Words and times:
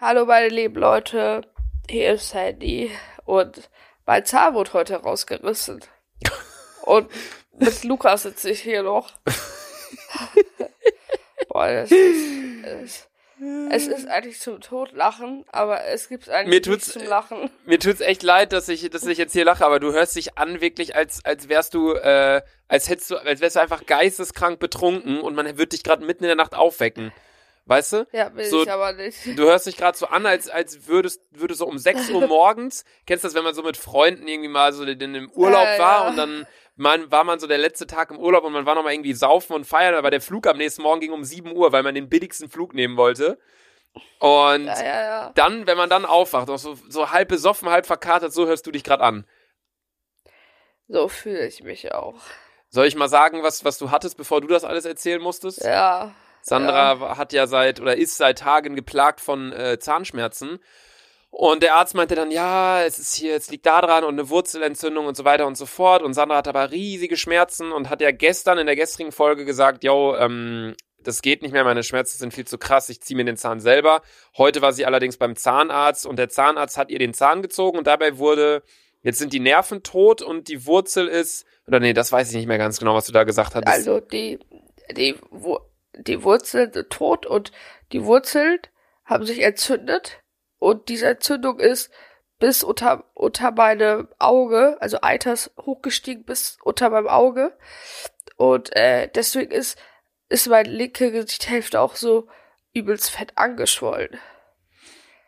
Hallo 0.00 0.24
meine 0.26 0.48
lieben 0.48 0.76
Leute, 0.76 1.42
hier 1.90 2.12
ist 2.14 2.30
Sandy 2.30 2.90
und 3.24 3.68
mein 4.06 4.24
Zahn 4.24 4.54
wurde 4.54 4.72
heute 4.72 4.94
rausgerissen. 4.96 5.84
und 6.82 7.10
mit 7.58 7.82
Lukas 7.84 8.22
sitze 8.22 8.50
ich 8.50 8.60
hier 8.60 8.82
noch. 8.84 9.10
Boah, 11.48 11.66
das 11.68 11.90
ist, 11.90 12.64
es, 12.64 13.08
es 13.70 13.86
ist 13.88 14.06
eigentlich 14.08 14.38
zum 14.38 14.60
Totlachen, 14.60 15.44
aber 15.50 15.84
es 15.86 16.08
gibt 16.08 16.28
eigentlich 16.28 16.48
Mir 16.48 16.62
tut's- 16.62 16.92
zum 16.92 17.02
Lachen. 17.04 17.50
Mir 17.66 17.80
tut's 17.80 18.00
echt 18.00 18.22
leid, 18.22 18.52
dass 18.52 18.68
ich, 18.68 18.88
dass 18.90 19.04
ich 19.06 19.18
jetzt 19.18 19.32
hier 19.32 19.44
lache, 19.44 19.64
aber 19.66 19.80
du 19.80 19.92
hörst 19.92 20.14
dich 20.14 20.38
an 20.38 20.60
wirklich, 20.60 20.94
als, 20.94 21.24
als 21.24 21.48
wärst 21.48 21.74
du, 21.74 21.94
äh, 21.94 22.42
als 22.68 22.88
hättest 22.88 23.10
du, 23.10 23.16
als 23.16 23.40
wärst 23.40 23.56
du 23.56 23.60
einfach 23.60 23.84
geisteskrank 23.86 24.60
betrunken 24.60 25.20
und 25.20 25.34
man 25.34 25.58
wird 25.58 25.72
dich 25.72 25.82
gerade 25.82 26.04
mitten 26.04 26.22
in 26.24 26.28
der 26.28 26.36
Nacht 26.36 26.54
aufwecken. 26.54 27.12
Weißt 27.68 27.92
du? 27.92 28.06
Ja, 28.12 28.34
will 28.34 28.46
So- 28.46 28.62
ich 28.62 28.70
aber 28.72 28.94
nicht. 28.94 29.18
Du 29.38 29.44
hörst 29.44 29.66
dich 29.66 29.76
gerade 29.76 29.96
so 29.96 30.06
an, 30.06 30.24
als, 30.24 30.48
als 30.48 30.88
würdest, 30.88 31.20
würde 31.30 31.54
so 31.54 31.66
um 31.66 31.76
6 31.78 32.08
Uhr 32.10 32.26
morgens, 32.26 32.84
kennst 33.06 33.24
du 33.24 33.28
das, 33.28 33.34
wenn 33.34 33.44
man 33.44 33.54
so 33.54 33.62
mit 33.62 33.76
Freunden 33.76 34.26
irgendwie 34.26 34.48
mal 34.48 34.72
so 34.72 34.84
in 34.84 35.14
im 35.14 35.30
Urlaub 35.32 35.66
Ja, 35.66 35.78
war 35.78 36.02
ja. 36.04 36.08
und 36.08 36.16
dann 36.16 36.46
man, 36.76 37.10
war 37.10 37.24
man 37.24 37.38
so 37.40 37.46
der 37.46 37.58
letzte 37.58 37.86
Tag 37.86 38.10
im 38.10 38.18
Urlaub 38.18 38.44
und 38.44 38.52
man 38.52 38.64
war 38.64 38.74
nochmal 38.74 38.94
irgendwie 38.94 39.12
saufen 39.12 39.52
und 39.52 39.64
feiern, 39.66 39.94
aber 39.96 40.10
der 40.10 40.20
Flug 40.22 40.46
am 40.46 40.56
nächsten 40.56 40.80
Morgen 40.82 41.00
ging 41.00 41.12
um 41.12 41.24
7 41.24 41.54
Uhr, 41.54 41.70
weil 41.72 41.82
man 41.82 41.94
den 41.94 42.08
billigsten 42.08 42.48
Flug 42.48 42.72
nehmen 42.72 42.96
wollte. 42.96 43.38
Und 44.20 44.66
Ja, 44.66 45.30
dann, 45.34 45.66
wenn 45.66 45.76
man 45.76 45.90
dann 45.90 46.04
aufwacht, 46.06 46.48
auch 46.48 46.58
so, 46.58 46.78
so 46.88 47.10
halb 47.10 47.28
besoffen, 47.28 47.68
halb 47.68 47.84
verkatert, 47.84 48.32
so 48.32 48.46
hörst 48.46 48.66
du 48.66 48.70
dich 48.70 48.84
gerade 48.84 49.02
an. 49.02 49.26
So 50.86 51.08
fühle 51.08 51.46
ich 51.46 51.62
mich 51.62 51.92
auch. 51.92 52.20
Soll 52.70 52.86
ich 52.86 52.96
mal 52.96 53.08
sagen, 53.08 53.42
was, 53.42 53.64
was 53.64 53.76
du 53.78 53.90
hattest, 53.90 54.16
bevor 54.16 54.40
du 54.40 54.46
das 54.46 54.64
alles 54.64 54.84
erzählen 54.84 55.20
musstest? 55.20 55.62
Ja. 55.64 56.14
Sandra 56.42 57.16
hat 57.18 57.32
ja 57.32 57.46
seit 57.46 57.80
oder 57.80 57.96
ist 57.96 58.16
seit 58.16 58.38
Tagen 58.38 58.74
geplagt 58.76 59.20
von 59.20 59.52
äh, 59.52 59.78
Zahnschmerzen. 59.78 60.58
Und 61.30 61.62
der 61.62 61.74
Arzt 61.74 61.94
meinte 61.94 62.14
dann, 62.14 62.30
ja, 62.30 62.82
es 62.84 62.98
ist 62.98 63.14
hier, 63.14 63.36
es 63.36 63.50
liegt 63.50 63.66
da 63.66 63.82
dran 63.82 64.02
und 64.04 64.14
eine 64.14 64.30
Wurzelentzündung 64.30 65.04
und 65.06 65.16
so 65.16 65.26
weiter 65.26 65.46
und 65.46 65.58
so 65.58 65.66
fort. 65.66 66.02
Und 66.02 66.14
Sandra 66.14 66.36
hat 66.38 66.48
aber 66.48 66.70
riesige 66.70 67.18
Schmerzen 67.18 67.70
und 67.70 67.90
hat 67.90 68.00
ja 68.00 68.10
gestern 68.12 68.56
in 68.56 68.66
der 68.66 68.76
gestrigen 68.76 69.12
Folge 69.12 69.44
gesagt, 69.44 69.84
yo, 69.84 70.16
ähm, 70.16 70.74
das 71.00 71.20
geht 71.22 71.42
nicht 71.42 71.52
mehr, 71.52 71.64
meine 71.64 71.82
Schmerzen 71.82 72.18
sind 72.18 72.34
viel 72.34 72.46
zu 72.46 72.58
krass, 72.58 72.88
ich 72.88 73.00
ziehe 73.02 73.16
mir 73.16 73.24
den 73.24 73.36
Zahn 73.36 73.60
selber. 73.60 74.02
Heute 74.36 74.62
war 74.62 74.72
sie 74.72 74.84
allerdings 74.86 75.16
beim 75.16 75.36
Zahnarzt 75.36 76.06
und 76.06 76.18
der 76.18 76.28
Zahnarzt 76.28 76.76
hat 76.76 76.90
ihr 76.90 76.98
den 76.98 77.14
Zahn 77.14 77.40
gezogen 77.42 77.78
und 77.78 77.86
dabei 77.86 78.18
wurde, 78.18 78.62
jetzt 79.02 79.18
sind 79.18 79.32
die 79.32 79.38
Nerven 79.40 79.82
tot 79.82 80.22
und 80.22 80.48
die 80.48 80.66
Wurzel 80.66 81.06
ist, 81.06 81.46
oder 81.66 81.78
nee, 81.78 81.92
das 81.92 82.10
weiß 82.10 82.30
ich 82.30 82.36
nicht 82.36 82.48
mehr 82.48 82.58
ganz 82.58 82.78
genau, 82.78 82.94
was 82.94 83.06
du 83.06 83.12
da 83.12 83.24
gesagt 83.24 83.54
hattest. 83.54 83.72
Also 83.72 84.00
die, 84.00 84.38
die, 84.96 85.14
Wu- 85.30 85.60
die 85.96 86.22
Wurzeln 86.22 86.72
sind 86.72 86.90
tot 86.90 87.26
und 87.26 87.52
die 87.92 88.04
Wurzeln 88.04 88.60
haben 89.04 89.24
sich 89.24 89.42
entzündet 89.42 90.22
und 90.58 90.88
diese 90.88 91.08
Entzündung 91.08 91.58
ist 91.58 91.90
bis 92.38 92.62
unter, 92.62 93.04
unter 93.14 93.50
meine 93.50 94.08
Auge, 94.18 94.76
also 94.80 94.98
Eiters 95.02 95.50
hochgestiegen 95.60 96.24
bis 96.24 96.58
unter 96.62 96.90
meinem 96.90 97.08
Auge 97.08 97.56
und 98.36 98.74
äh, 98.76 99.08
deswegen 99.14 99.50
ist, 99.50 99.78
ist 100.28 100.48
meine 100.48 100.68
linke 100.68 101.10
Gesichtshälfte 101.10 101.80
auch 101.80 101.96
so 101.96 102.28
übelst 102.72 103.10
fett 103.10 103.32
angeschwollen. 103.36 104.18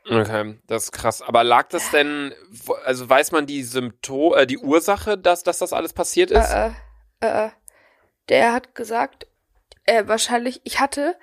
Okay, 0.08 0.58
das 0.66 0.84
ist 0.84 0.92
krass. 0.92 1.22
Aber 1.22 1.44
lag 1.44 1.68
das 1.68 1.90
denn, 1.90 2.34
also 2.84 3.08
weiß 3.08 3.32
man 3.32 3.46
die 3.46 3.62
Symptome, 3.62 4.36
äh, 4.36 4.46
die 4.46 4.58
Ursache, 4.58 5.18
dass, 5.18 5.42
dass 5.42 5.58
das 5.58 5.72
alles 5.72 5.92
passiert 5.92 6.30
ist? 6.30 6.50
Äh, 6.50 6.70
äh, 7.20 7.46
äh, 7.46 7.50
der 8.28 8.52
hat 8.52 8.74
gesagt, 8.74 9.26
äh, 9.90 10.08
wahrscheinlich, 10.08 10.60
ich 10.64 10.80
hatte 10.80 11.16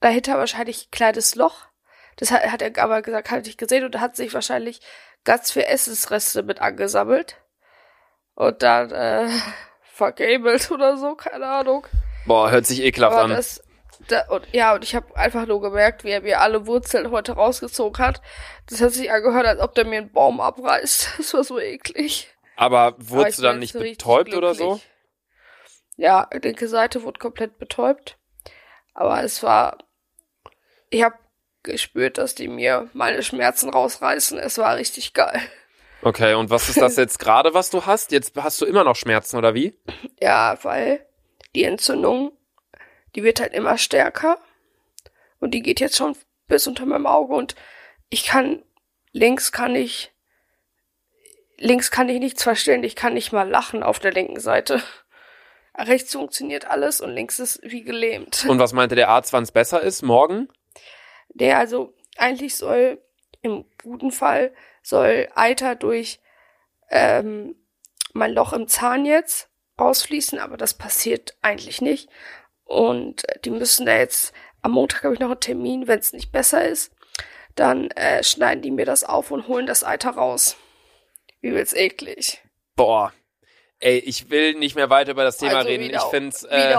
dahinter 0.00 0.38
wahrscheinlich 0.38 0.86
ein 0.86 0.90
kleines 0.90 1.34
Loch. 1.34 1.66
Das 2.16 2.30
hat, 2.30 2.42
hat 2.50 2.62
er 2.62 2.82
aber 2.82 3.02
gesagt, 3.02 3.30
hatte 3.30 3.48
ich 3.48 3.56
gesehen 3.56 3.84
und 3.84 3.94
da 3.94 4.00
hat 4.00 4.16
sich 4.16 4.34
wahrscheinlich 4.34 4.80
ganz 5.24 5.50
viel 5.50 5.62
Essensreste 5.62 6.42
mit 6.42 6.60
angesammelt. 6.60 7.36
Und 8.34 8.62
dann, 8.62 8.90
äh, 8.90 9.28
vergamelt 9.82 10.70
oder 10.70 10.96
so, 10.96 11.14
keine 11.14 11.46
Ahnung. 11.46 11.86
Boah, 12.26 12.50
hört 12.50 12.66
sich 12.66 12.82
ekelhaft 12.82 13.14
Aber 13.14 13.24
an. 13.24 13.30
das, 13.30 13.62
da, 14.08 14.26
und, 14.28 14.46
ja, 14.52 14.74
und 14.74 14.84
ich 14.84 14.94
habe 14.94 15.14
einfach 15.16 15.46
nur 15.46 15.60
gemerkt, 15.60 16.04
wie 16.04 16.10
er 16.10 16.22
mir 16.22 16.40
alle 16.40 16.66
Wurzeln 16.66 17.10
heute 17.10 17.32
rausgezogen 17.32 18.04
hat. 18.04 18.20
Das 18.68 18.80
hat 18.80 18.92
sich 18.92 19.10
angehört, 19.10 19.46
als 19.46 19.60
ob 19.60 19.74
der 19.74 19.86
mir 19.86 19.98
einen 19.98 20.12
Baum 20.12 20.40
abreißt. 20.40 21.10
Das 21.18 21.34
war 21.34 21.44
so 21.44 21.58
eklig. 21.58 22.28
Aber 22.56 22.94
wurdest 22.98 23.38
du 23.38 23.42
dann 23.42 23.58
nicht 23.58 23.72
betäubt 23.72 24.34
oder 24.34 24.54
so? 24.54 24.80
Ja, 26.00 26.30
linke 26.32 26.66
Seite 26.66 27.02
wurde 27.02 27.18
komplett 27.18 27.58
betäubt. 27.58 28.16
Aber 28.94 29.22
es 29.22 29.42
war. 29.42 29.76
Ich 30.88 31.02
habe 31.02 31.16
gespürt, 31.62 32.16
dass 32.16 32.34
die 32.34 32.48
mir 32.48 32.88
meine 32.94 33.22
Schmerzen 33.22 33.68
rausreißen. 33.68 34.38
Es 34.38 34.56
war 34.56 34.76
richtig 34.76 35.12
geil. 35.12 35.42
Okay, 36.00 36.32
und 36.32 36.48
was 36.48 36.70
ist 36.70 36.80
das 36.80 36.96
jetzt 36.96 37.18
gerade, 37.20 37.52
was 37.52 37.68
du 37.68 37.84
hast? 37.84 38.12
Jetzt 38.12 38.34
hast 38.34 38.58
du 38.62 38.64
immer 38.64 38.82
noch 38.82 38.96
Schmerzen, 38.96 39.36
oder 39.36 39.52
wie? 39.52 39.78
Ja, 40.18 40.58
weil 40.62 41.06
die 41.54 41.64
Entzündung, 41.64 42.32
die 43.14 43.22
wird 43.22 43.38
halt 43.38 43.52
immer 43.52 43.76
stärker. 43.76 44.38
Und 45.38 45.50
die 45.52 45.60
geht 45.60 45.80
jetzt 45.80 45.98
schon 45.98 46.16
bis 46.46 46.66
unter 46.66 46.86
meinem 46.86 47.06
Auge. 47.06 47.34
Und 47.34 47.56
ich 48.08 48.24
kann, 48.24 48.62
links 49.12 49.52
kann 49.52 49.74
ich, 49.74 50.12
links 51.58 51.90
kann 51.90 52.08
ich 52.08 52.20
nichts 52.20 52.42
verstehen. 52.42 52.84
Ich 52.84 52.96
kann 52.96 53.12
nicht 53.12 53.32
mal 53.32 53.46
lachen 53.46 53.82
auf 53.82 53.98
der 53.98 54.12
linken 54.12 54.40
Seite. 54.40 54.82
Rechts 55.80 56.12
funktioniert 56.12 56.66
alles 56.66 57.00
und 57.00 57.10
links 57.10 57.38
ist 57.38 57.60
wie 57.62 57.82
gelähmt. 57.82 58.44
Und 58.48 58.58
was 58.58 58.72
meinte 58.72 58.94
der 58.94 59.08
Arzt, 59.08 59.32
wann 59.32 59.42
es 59.42 59.52
besser 59.52 59.80
ist? 59.80 60.02
Morgen? 60.02 60.48
Der 61.30 61.58
also 61.58 61.94
eigentlich 62.16 62.56
soll 62.56 63.02
im 63.42 63.64
guten 63.82 64.10
Fall 64.10 64.52
soll 64.82 65.28
Eiter 65.34 65.74
durch 65.74 66.20
ähm, 66.90 67.56
mein 68.12 68.32
Loch 68.32 68.52
im 68.52 68.68
Zahn 68.68 69.04
jetzt 69.06 69.48
rausfließen, 69.80 70.38
aber 70.38 70.56
das 70.56 70.74
passiert 70.74 71.36
eigentlich 71.40 71.80
nicht. 71.80 72.08
Und 72.64 73.28
äh, 73.28 73.38
die 73.40 73.50
müssen 73.50 73.86
da 73.86 73.96
jetzt 73.96 74.32
am 74.62 74.72
Montag 74.72 75.04
habe 75.04 75.14
ich 75.14 75.20
noch 75.20 75.30
einen 75.30 75.40
Termin, 75.40 75.88
wenn 75.88 75.98
es 75.98 76.12
nicht 76.12 76.32
besser 76.32 76.66
ist, 76.66 76.92
dann 77.54 77.90
äh, 77.92 78.22
schneiden 78.22 78.62
die 78.62 78.70
mir 78.70 78.84
das 78.84 79.04
auf 79.04 79.30
und 79.30 79.48
holen 79.48 79.66
das 79.66 79.84
Eiter 79.84 80.10
raus. 80.10 80.56
Übelst 81.40 81.74
eklig. 81.74 82.42
Boah. 82.76 83.12
Ey, 83.82 83.96
ich 83.98 84.28
will 84.28 84.54
nicht 84.54 84.76
mehr 84.76 84.90
weiter 84.90 85.12
über 85.12 85.24
das 85.24 85.38
Thema 85.38 85.58
Also 85.58 85.68
reden. 85.68 85.84
wieder- 85.84 85.96
Ich 86.04 86.10
find's, 86.10 86.42
äh, 86.44 86.70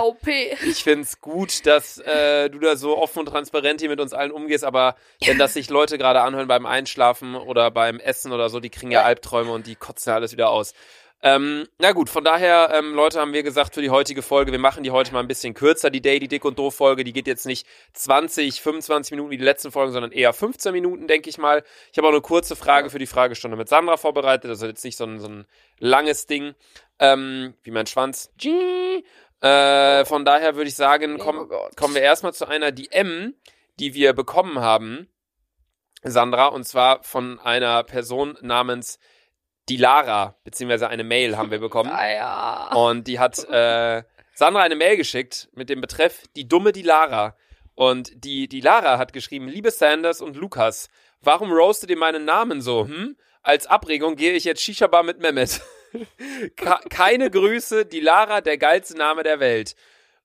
ich 0.70 0.84
find's 0.84 1.20
gut, 1.20 1.66
dass 1.66 1.98
äh, 1.98 2.50
du 2.52 2.60
da 2.60 2.76
so 2.76 2.96
offen 2.98 3.20
und 3.20 3.26
transparent 3.26 3.82
hier 3.82 3.90
mit 3.90 4.00
uns 4.00 4.14
allen 4.14 4.32
umgehst, 4.32 4.64
aber 4.64 4.96
wenn 5.26 5.40
das 5.40 5.54
sich 5.54 5.72
Leute 5.72 5.98
gerade 5.98 6.22
anhören 6.22 6.48
beim 6.48 6.68
Einschlafen 6.68 7.34
oder 7.36 7.72
beim 7.72 8.00
Essen 8.00 8.32
oder 8.32 8.50
so, 8.50 8.60
die 8.60 8.70
kriegen 8.70 8.92
ja, 8.92 9.00
Ja. 9.02 9.06
Albträume 9.08 9.52
und 9.52 9.66
die 9.66 9.76
kotzen 9.76 10.12
ja 10.12 10.16
alles 10.16 10.32
wieder 10.32 10.52
aus. 10.52 10.74
Ähm, 11.24 11.68
na 11.78 11.92
gut, 11.92 12.10
von 12.10 12.24
daher, 12.24 12.72
ähm, 12.74 12.96
Leute, 12.96 13.20
haben 13.20 13.32
wir 13.32 13.44
gesagt 13.44 13.76
für 13.76 13.84
die 13.84 13.92
heutige 13.92 14.24
Folge, 14.24 14.52
wir 14.52 14.58
machen 14.58 14.82
die 14.84 14.90
heute 14.90 15.14
mal 15.14 15.20
ein 15.20 15.28
bisschen 15.28 15.54
kürzer, 15.54 15.92
die 15.92 16.02
Daily 16.02 16.28
Dick 16.28 16.44
und 16.46 16.58
Doof 16.58 16.74
Folge, 16.74 17.04
die 17.04 17.14
geht 17.14 17.28
jetzt 17.28 17.46
nicht 17.46 17.68
20, 17.94 18.60
25 18.60 19.12
Minuten 19.12 19.30
wie 19.30 19.38
die 19.38 19.44
letzten 19.44 19.72
Folgen, 19.72 19.92
sondern 19.92 20.12
eher 20.12 20.34
15 20.34 20.72
Minuten, 20.72 21.06
denke 21.06 21.30
ich 21.30 21.38
mal. 21.38 21.64
Ich 21.92 21.98
habe 22.00 22.08
auch 22.08 22.12
eine 22.12 22.22
kurze 22.22 22.56
Frage 22.56 22.90
für 22.90 22.98
die 22.98 23.06
Fragestunde 23.06 23.56
mit 23.56 23.70
Sandra 23.70 23.98
vorbereitet, 23.98 24.50
also 24.50 24.66
jetzt 24.66 24.84
nicht 24.84 24.98
so 24.98 25.04
ein, 25.04 25.20
so 25.20 25.28
ein 25.28 25.46
langes 25.78 26.26
Ding, 26.26 26.56
ähm, 27.02 27.56
wie 27.64 27.72
mein 27.72 27.88
Schwanz. 27.88 28.32
Äh, 29.42 30.06
von 30.06 30.24
daher 30.24 30.56
würde 30.56 30.70
ich 30.70 30.76
sagen, 30.76 31.18
Oh 31.20 31.24
komm, 31.24 31.52
kommen 31.76 31.96
wir 31.96 32.02
erstmal 32.02 32.34
zu 32.34 32.48
einer 32.48 32.72
DM, 32.72 33.34
die 33.80 33.94
wir 33.94 34.14
bekommen 34.14 34.60
haben, 34.60 35.10
Sandra, 36.04 36.48
und 36.48 36.64
zwar 36.64 37.04
von 37.04 37.40
einer 37.40 37.84
Person 37.84 38.38
namens 38.42 39.00
Dilara, 39.68 40.36
beziehungsweise 40.44 40.90
eine 40.90 41.04
Mail 41.04 41.38
haben 41.38 41.52
wir 41.52 41.60
bekommen. 41.60 41.90
Ah 41.94 42.10
ja. 42.10 42.74
Und 42.76 43.08
die 43.08 43.20
hat 43.20 43.38
äh, 43.50 44.04
Sandra 44.34 44.62
eine 44.62 44.76
Mail 44.76 44.98
geschickt 44.98 45.50
mit 45.54 45.70
dem 45.70 45.82
Betreff 45.82 46.24
Die 46.36 46.48
dumme 46.48 46.72
Dilara. 46.72 47.36
Und 47.74 48.24
die, 48.24 48.48
die 48.48 48.62
Lara 48.62 48.98
hat 48.98 49.14
geschrieben, 49.14 49.48
liebe 49.48 49.72
Sanders 49.72 50.22
und 50.22 50.36
Lukas, 50.36 50.90
warum 51.22 51.52
roastet 51.52 51.90
ihr 51.90 51.98
meinen 51.98 52.26
Namen 52.26 52.62
so, 52.62 52.86
hm? 52.86 53.18
Als 53.44 53.66
Abregung 53.66 54.18
gehe 54.18 54.34
ich 54.34 54.44
jetzt 54.44 54.62
Shisha-Bar 54.62 55.02
mit 55.02 55.20
Mehmet. 55.20 55.62
Keine 56.90 57.30
Grüße, 57.30 57.86
die 57.86 58.00
Lara, 58.00 58.42
der 58.42 58.58
geilste 58.58 58.98
Name 58.98 59.24
der 59.24 59.40
Welt. 59.40 59.76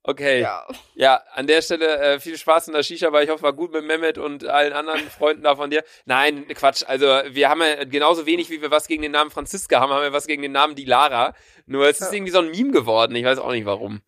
Okay. 0.09 0.41
Ja, 0.43 0.65
Ja. 0.95 1.23
an 1.35 1.49
der 1.49 1.63
Stelle 1.63 1.99
äh, 1.99 2.21
viel 2.21 2.39
Spaß 2.39 2.69
in 2.69 2.75
der 2.75 2.85
Shisha-Bar. 2.85 3.23
Ich 3.25 3.31
hoffe, 3.31 3.43
war 3.43 3.53
gut 3.53 3.73
mit 3.73 3.85
Mehmet 3.85 4.19
und 4.19 4.45
allen 4.47 4.73
anderen 4.73 5.11
Freunden 5.11 5.43
da 5.43 5.57
von 5.57 5.69
dir. 5.71 5.83
Nein, 6.05 6.47
Quatsch. 6.55 6.85
Also, 6.87 7.07
wir 7.07 7.49
haben 7.49 7.61
ja 7.61 7.83
genauso 7.85 8.25
wenig, 8.25 8.49
wie 8.49 8.63
wir 8.63 8.71
was 8.71 8.87
gegen 8.87 9.03
den 9.03 9.11
Namen 9.11 9.31
Franziska 9.33 9.81
haben, 9.81 9.91
haben 9.93 10.03
wir 10.03 10.13
was 10.13 10.29
gegen 10.29 10.43
den 10.43 10.53
Namen 10.53 10.77
die 10.77 10.85
Lara. 10.85 11.35
Nur 11.67 11.89
es 11.89 12.01
ist 12.01 12.09
Ja. 12.12 12.15
irgendwie 12.19 12.31
so 12.33 12.39
ein 12.39 12.51
Meme 12.53 12.71
geworden. 12.71 13.17
Ich 13.17 13.25
weiß 13.25 13.39
auch 13.41 13.51
nicht 13.51 13.67
warum. 13.67 14.01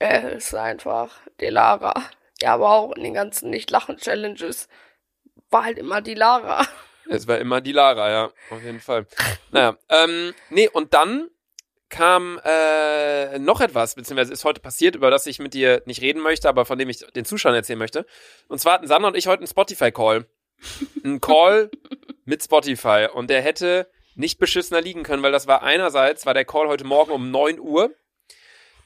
Er 0.00 0.32
ist 0.32 0.52
einfach 0.54 1.16
die 1.40 1.46
Lara. 1.50 1.94
Ja, 2.40 2.54
aber 2.54 2.70
auch 2.70 2.92
in 2.96 3.04
den 3.04 3.14
ganzen 3.14 3.50
Nicht-Lachen-Challenges 3.50 4.66
war 5.50 5.64
halt 5.64 5.78
immer 5.78 6.00
die 6.00 6.14
Lara. 6.14 6.66
Es 7.08 7.26
war 7.26 7.38
immer 7.38 7.60
die 7.60 7.72
Lara, 7.72 8.10
ja, 8.10 8.24
auf 8.50 8.62
jeden 8.62 8.80
Fall. 8.80 9.06
Naja, 9.50 9.76
ähm, 9.88 10.34
nee, 10.50 10.68
und 10.68 10.94
dann 10.94 11.28
kam 11.88 12.38
äh, 12.44 13.38
noch 13.38 13.60
etwas, 13.60 13.94
beziehungsweise 13.94 14.32
ist 14.32 14.44
heute 14.44 14.60
passiert, 14.60 14.94
über 14.94 15.10
das 15.10 15.26
ich 15.26 15.38
mit 15.38 15.54
dir 15.54 15.82
nicht 15.86 16.02
reden 16.02 16.22
möchte, 16.22 16.48
aber 16.48 16.66
von 16.66 16.78
dem 16.78 16.88
ich 16.88 16.98
den 16.98 17.24
Zuschauern 17.24 17.54
erzählen 17.54 17.78
möchte. 17.78 18.04
Und 18.48 18.60
zwar 18.60 18.74
hatten 18.74 18.86
Sandra 18.86 19.08
und 19.08 19.16
ich 19.16 19.26
heute 19.26 19.40
einen 19.40 19.46
Spotify-Call. 19.46 20.26
Ein 21.04 21.20
Call 21.20 21.70
mit 22.24 22.42
Spotify. 22.42 23.08
Und 23.12 23.30
der 23.30 23.40
hätte 23.40 23.88
nicht 24.14 24.38
beschissener 24.38 24.80
liegen 24.80 25.02
können, 25.02 25.22
weil 25.22 25.32
das 25.32 25.46
war 25.46 25.62
einerseits, 25.62 26.26
war 26.26 26.34
der 26.34 26.44
Call 26.44 26.68
heute 26.68 26.84
Morgen 26.84 27.12
um 27.12 27.30
9 27.30 27.58
Uhr. 27.60 27.94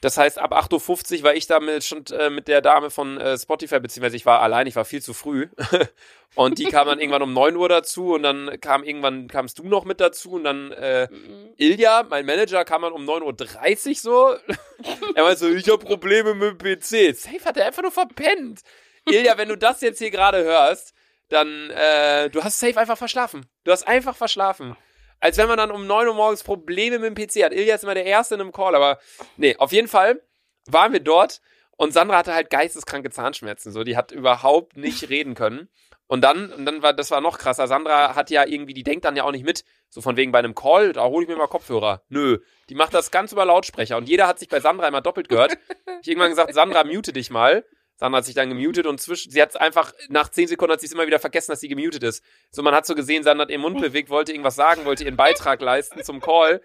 Das 0.03 0.17
heißt, 0.17 0.37
ab 0.37 0.51
8.50 0.51 1.19
Uhr 1.19 1.23
war 1.23 1.33
ich 1.33 1.47
damit 1.47 1.85
schon 1.85 2.03
äh, 2.07 2.29
mit 2.29 2.49
der 2.49 2.59
Dame 2.59 2.89
von 2.89 3.17
äh, 3.21 3.37
Spotify, 3.37 3.79
beziehungsweise 3.79 4.17
ich 4.17 4.25
war 4.25 4.41
allein, 4.41 4.67
ich 4.67 4.75
war 4.75 4.83
viel 4.83 5.01
zu 5.01 5.13
früh. 5.13 5.47
und 6.35 6.59
die 6.59 6.65
kam 6.65 6.87
dann 6.87 6.99
irgendwann 6.99 7.21
um 7.21 7.31
9 7.31 7.55
Uhr 7.55 7.69
dazu 7.69 8.13
und 8.15 8.23
dann 8.23 8.59
kam 8.59 8.83
irgendwann, 8.83 9.29
kamst 9.29 9.59
du 9.59 9.63
noch 9.63 9.85
mit 9.85 10.01
dazu 10.01 10.33
und 10.33 10.43
dann 10.43 10.73
äh, 10.73 11.07
mhm. 11.09 11.53
Ilja, 11.55 12.03
mein 12.09 12.25
Manager, 12.25 12.65
kam 12.65 12.81
dann 12.81 12.91
um 12.91 13.07
9.30 13.07 13.87
Uhr 13.87 13.95
so. 13.95 14.35
er 15.15 15.23
meinte 15.23 15.39
so, 15.39 15.49
ich 15.49 15.69
habe 15.69 15.77
Probleme 15.77 16.33
mit 16.33 16.61
dem 16.61 16.79
PC. 16.79 17.15
Safe 17.15 17.45
hat 17.45 17.55
er 17.55 17.67
einfach 17.67 17.81
nur 17.81 17.91
verpennt. 17.91 18.59
Ilja, 19.05 19.37
wenn 19.37 19.47
du 19.47 19.55
das 19.55 19.79
jetzt 19.79 19.99
hier 19.99 20.11
gerade 20.11 20.43
hörst, 20.43 20.93
dann, 21.29 21.69
äh, 21.69 22.29
du 22.29 22.43
hast 22.43 22.59
safe 22.59 22.77
einfach 22.77 22.97
verschlafen. 22.97 23.45
Du 23.63 23.71
hast 23.71 23.87
einfach 23.87 24.17
verschlafen 24.17 24.75
als 25.23 25.37
wenn 25.37 25.47
man 25.47 25.55
dann 25.55 25.71
um 25.71 25.87
9 25.87 26.09
Uhr 26.09 26.13
morgens 26.15 26.43
Probleme 26.43 26.99
mit 26.99 27.07
dem 27.07 27.15
PC 27.15 27.45
hat. 27.45 27.53
Ilja 27.53 27.75
ist 27.75 27.83
immer 27.85 27.93
der 27.93 28.05
Erste 28.05 28.35
in 28.35 28.41
einem 28.41 28.51
Call, 28.51 28.75
aber 28.75 28.99
nee, 29.37 29.55
auf 29.57 29.71
jeden 29.71 29.87
Fall 29.87 30.21
waren 30.65 30.91
wir 30.91 30.99
dort 30.99 31.39
und 31.77 31.93
Sandra 31.93 32.17
hatte 32.17 32.33
halt 32.33 32.49
geisteskranke 32.49 33.09
Zahnschmerzen, 33.09 33.71
so, 33.71 33.85
die 33.85 33.95
hat 33.95 34.11
überhaupt 34.11 34.75
nicht 34.75 35.09
reden 35.09 35.33
können. 35.33 35.69
Und 36.07 36.25
dann, 36.25 36.51
und 36.51 36.65
dann 36.65 36.81
war, 36.81 36.91
das 36.91 37.09
war 37.09 37.21
noch 37.21 37.37
krasser. 37.37 37.67
Sandra 37.67 38.15
hat 38.15 38.29
ja 38.29 38.45
irgendwie, 38.45 38.73
die 38.73 38.83
denkt 38.83 39.05
dann 39.05 39.15
ja 39.15 39.23
auch 39.23 39.31
nicht 39.31 39.45
mit. 39.45 39.63
So 39.87 40.01
von 40.01 40.17
wegen 40.17 40.33
bei 40.33 40.39
einem 40.39 40.53
Call, 40.53 40.91
da 40.91 41.05
hole 41.05 41.23
ich 41.23 41.29
mir 41.29 41.37
mal 41.37 41.47
Kopfhörer. 41.47 42.03
Nö. 42.09 42.39
Die 42.69 42.75
macht 42.75 42.93
das 42.93 43.09
ganz 43.09 43.31
über 43.31 43.45
Lautsprecher. 43.45 43.95
Und 43.95 44.09
jeder 44.09 44.27
hat 44.27 44.37
sich 44.37 44.49
bei 44.49 44.59
Sandra 44.59 44.87
immer 44.89 45.01
doppelt 45.01 45.29
gehört. 45.29 45.57
Ich 46.01 46.09
irgendwann 46.09 46.29
gesagt, 46.29 46.53
Sandra, 46.53 46.83
mute 46.83 47.13
dich 47.13 47.31
mal. 47.31 47.65
Sandra 47.95 48.17
hat 48.17 48.25
sich 48.25 48.35
dann 48.35 48.49
gemutet 48.49 48.85
und 48.87 48.99
zwischen, 48.99 49.31
sie 49.31 49.41
hat 49.41 49.55
einfach, 49.59 49.93
nach 50.09 50.29
zehn 50.29 50.47
Sekunden 50.47 50.73
hat 50.73 50.81
sie 50.81 50.87
es 50.87 50.91
immer 50.91 51.07
wieder 51.07 51.19
vergessen, 51.19 51.51
dass 51.51 51.59
sie 51.59 51.67
gemutet 51.67 52.03
ist. 52.03 52.23
So, 52.51 52.63
man 52.63 52.73
hat 52.73 52.85
so 52.85 52.95
gesehen, 52.95 53.23
Sandra 53.23 53.43
hat 53.43 53.51
ihren 53.51 53.61
Mund 53.61 53.79
bewegt, 53.79 54.09
wollte 54.09 54.31
irgendwas 54.31 54.55
sagen, 54.55 54.85
wollte 54.85 55.03
ihren 55.03 55.15
Beitrag 55.15 55.61
leisten 55.61 56.03
zum 56.03 56.19
Call. 56.19 56.61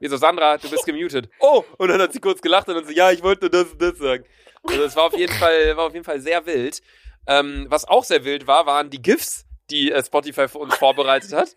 Wie 0.00 0.08
so, 0.08 0.16
Sandra, 0.16 0.58
du 0.58 0.68
bist 0.68 0.84
gemutet. 0.84 1.28
Oh! 1.38 1.64
Und 1.78 1.88
dann 1.88 2.00
hat 2.00 2.12
sie 2.12 2.20
kurz 2.20 2.42
gelacht 2.42 2.68
und 2.68 2.74
dann 2.74 2.84
so, 2.84 2.90
ja, 2.90 3.10
ich 3.10 3.22
wollte 3.22 3.48
das 3.48 3.72
und 3.72 3.80
das 3.80 3.98
sagen. 3.98 4.24
Also, 4.64 4.82
es 4.82 4.96
war 4.96 5.04
auf 5.04 5.16
jeden 5.16 5.32
Fall, 5.32 5.76
war 5.76 5.86
auf 5.86 5.94
jeden 5.94 6.04
Fall 6.04 6.20
sehr 6.20 6.44
wild. 6.46 6.82
Ähm, 7.26 7.66
was 7.68 7.86
auch 7.86 8.04
sehr 8.04 8.24
wild 8.24 8.46
war, 8.46 8.66
waren 8.66 8.90
die 8.90 9.00
GIFs, 9.00 9.46
die 9.70 9.90
äh, 9.90 10.04
Spotify 10.04 10.48
für 10.48 10.58
uns 10.58 10.74
vorbereitet 10.74 11.32
hat. 11.32 11.54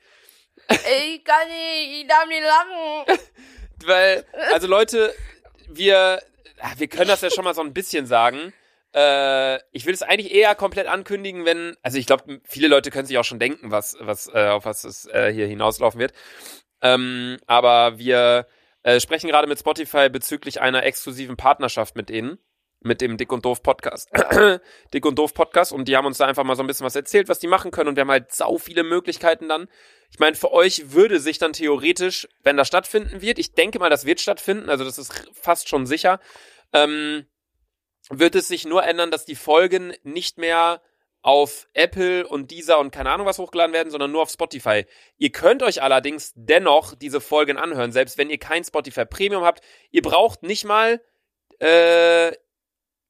Ich 0.69 1.23
kann 1.23 1.47
nicht, 1.47 2.01
ich 2.01 2.07
darf 2.07 2.27
nicht 2.27 2.43
lachen. 2.43 3.19
Weil, 3.85 4.25
also 4.51 4.67
Leute, 4.67 5.13
wir, 5.67 6.21
wir 6.77 6.87
können 6.87 7.07
das 7.07 7.21
ja 7.21 7.29
schon 7.29 7.43
mal 7.43 7.53
so 7.53 7.61
ein 7.61 7.73
bisschen 7.73 8.05
sagen. 8.05 8.53
Äh, 8.97 9.59
ich 9.71 9.85
will 9.85 9.93
es 9.93 10.01
eigentlich 10.01 10.33
eher 10.33 10.55
komplett 10.55 10.87
ankündigen, 10.87 11.45
wenn, 11.45 11.77
also 11.83 11.99
ich 11.99 12.07
glaube, 12.07 12.41
viele 12.45 12.67
Leute 12.67 12.89
können 12.89 13.05
sich 13.05 13.19
auch 13.19 13.23
schon 13.23 13.37
denken, 13.37 13.69
was, 13.69 13.95
was, 13.99 14.27
äh, 14.33 14.47
auf 14.47 14.65
was 14.65 14.83
es 14.85 15.05
äh, 15.05 15.31
hier 15.31 15.45
hinauslaufen 15.45 15.99
wird. 15.99 16.13
Ähm, 16.81 17.37
aber 17.45 17.99
wir 17.99 18.47
äh, 18.81 18.99
sprechen 18.99 19.27
gerade 19.27 19.47
mit 19.47 19.59
Spotify 19.59 20.09
bezüglich 20.09 20.61
einer 20.61 20.81
exklusiven 20.83 21.37
Partnerschaft 21.37 21.95
mit 21.95 22.09
denen 22.09 22.39
mit 22.79 23.01
dem 23.01 23.17
Dick 23.17 23.31
und 23.31 23.45
Doof 23.45 23.61
Podcast. 23.61 24.09
Dick 24.93 25.05
und 25.05 25.19
Doof 25.19 25.33
Podcast 25.33 25.71
und 25.71 25.87
die 25.87 25.95
haben 25.95 26.05
uns 26.05 26.17
da 26.17 26.25
einfach 26.25 26.43
mal 26.43 26.55
so 26.55 26.63
ein 26.63 26.67
bisschen 26.67 26.85
was 26.85 26.95
erzählt, 26.95 27.27
was 27.27 27.39
die 27.39 27.47
machen 27.47 27.69
können 27.69 27.89
und 27.89 27.95
wir 27.97 28.01
haben 28.01 28.11
halt 28.11 28.31
sau 28.31 28.57
viele 28.57 28.83
Möglichkeiten 28.83 29.47
dann. 29.47 29.67
Ich 30.09 30.19
meine, 30.19 30.35
für 30.35 30.51
euch 30.51 30.91
würde 30.91 31.19
sich 31.19 31.37
dann 31.37 31.53
theoretisch, 31.53 32.27
wenn 32.43 32.57
das 32.57 32.67
stattfinden 32.67 33.21
wird, 33.21 33.37
ich 33.37 33.53
denke 33.53 33.77
mal, 33.77 33.89
das 33.89 34.05
wird 34.05 34.21
stattfinden, 34.21 34.69
also 34.69 34.83
das 34.83 34.97
ist 34.97 35.29
fast 35.33 35.69
schon 35.69 35.85
sicher, 35.85 36.19
ähm, 36.73 37.25
wird 38.09 38.35
es 38.35 38.47
sich 38.47 38.65
nur 38.65 38.83
ändern, 38.83 39.11
dass 39.11 39.25
die 39.25 39.35
Folgen 39.35 39.93
nicht 40.03 40.37
mehr 40.37 40.81
auf 41.21 41.67
Apple 41.73 42.25
und 42.25 42.51
Deezer 42.51 42.79
und 42.79 42.91
keine 42.91 43.09
Ahnung 43.09 43.27
was 43.27 43.39
hochgeladen 43.39 43.73
werden, 43.73 43.91
sondern 43.91 44.11
nur 44.11 44.21
auf 44.21 44.29
Spotify. 44.29 44.85
Ihr 45.17 45.31
könnt 45.31 45.61
euch 45.63 45.81
allerdings 45.81 46.31
dennoch 46.35 46.95
diese 46.95 47.19
Folgen 47.19 47.57
anhören, 47.57 47.91
selbst 47.91 48.17
wenn 48.17 48.29
ihr 48.29 48.37
kein 48.37 48.63
Spotify 48.63 49.05
Premium 49.05 49.43
habt. 49.43 49.61
Ihr 49.91 50.01
braucht 50.01 50.43
nicht 50.43 50.63
mal, 50.63 51.01
äh, 51.59 52.31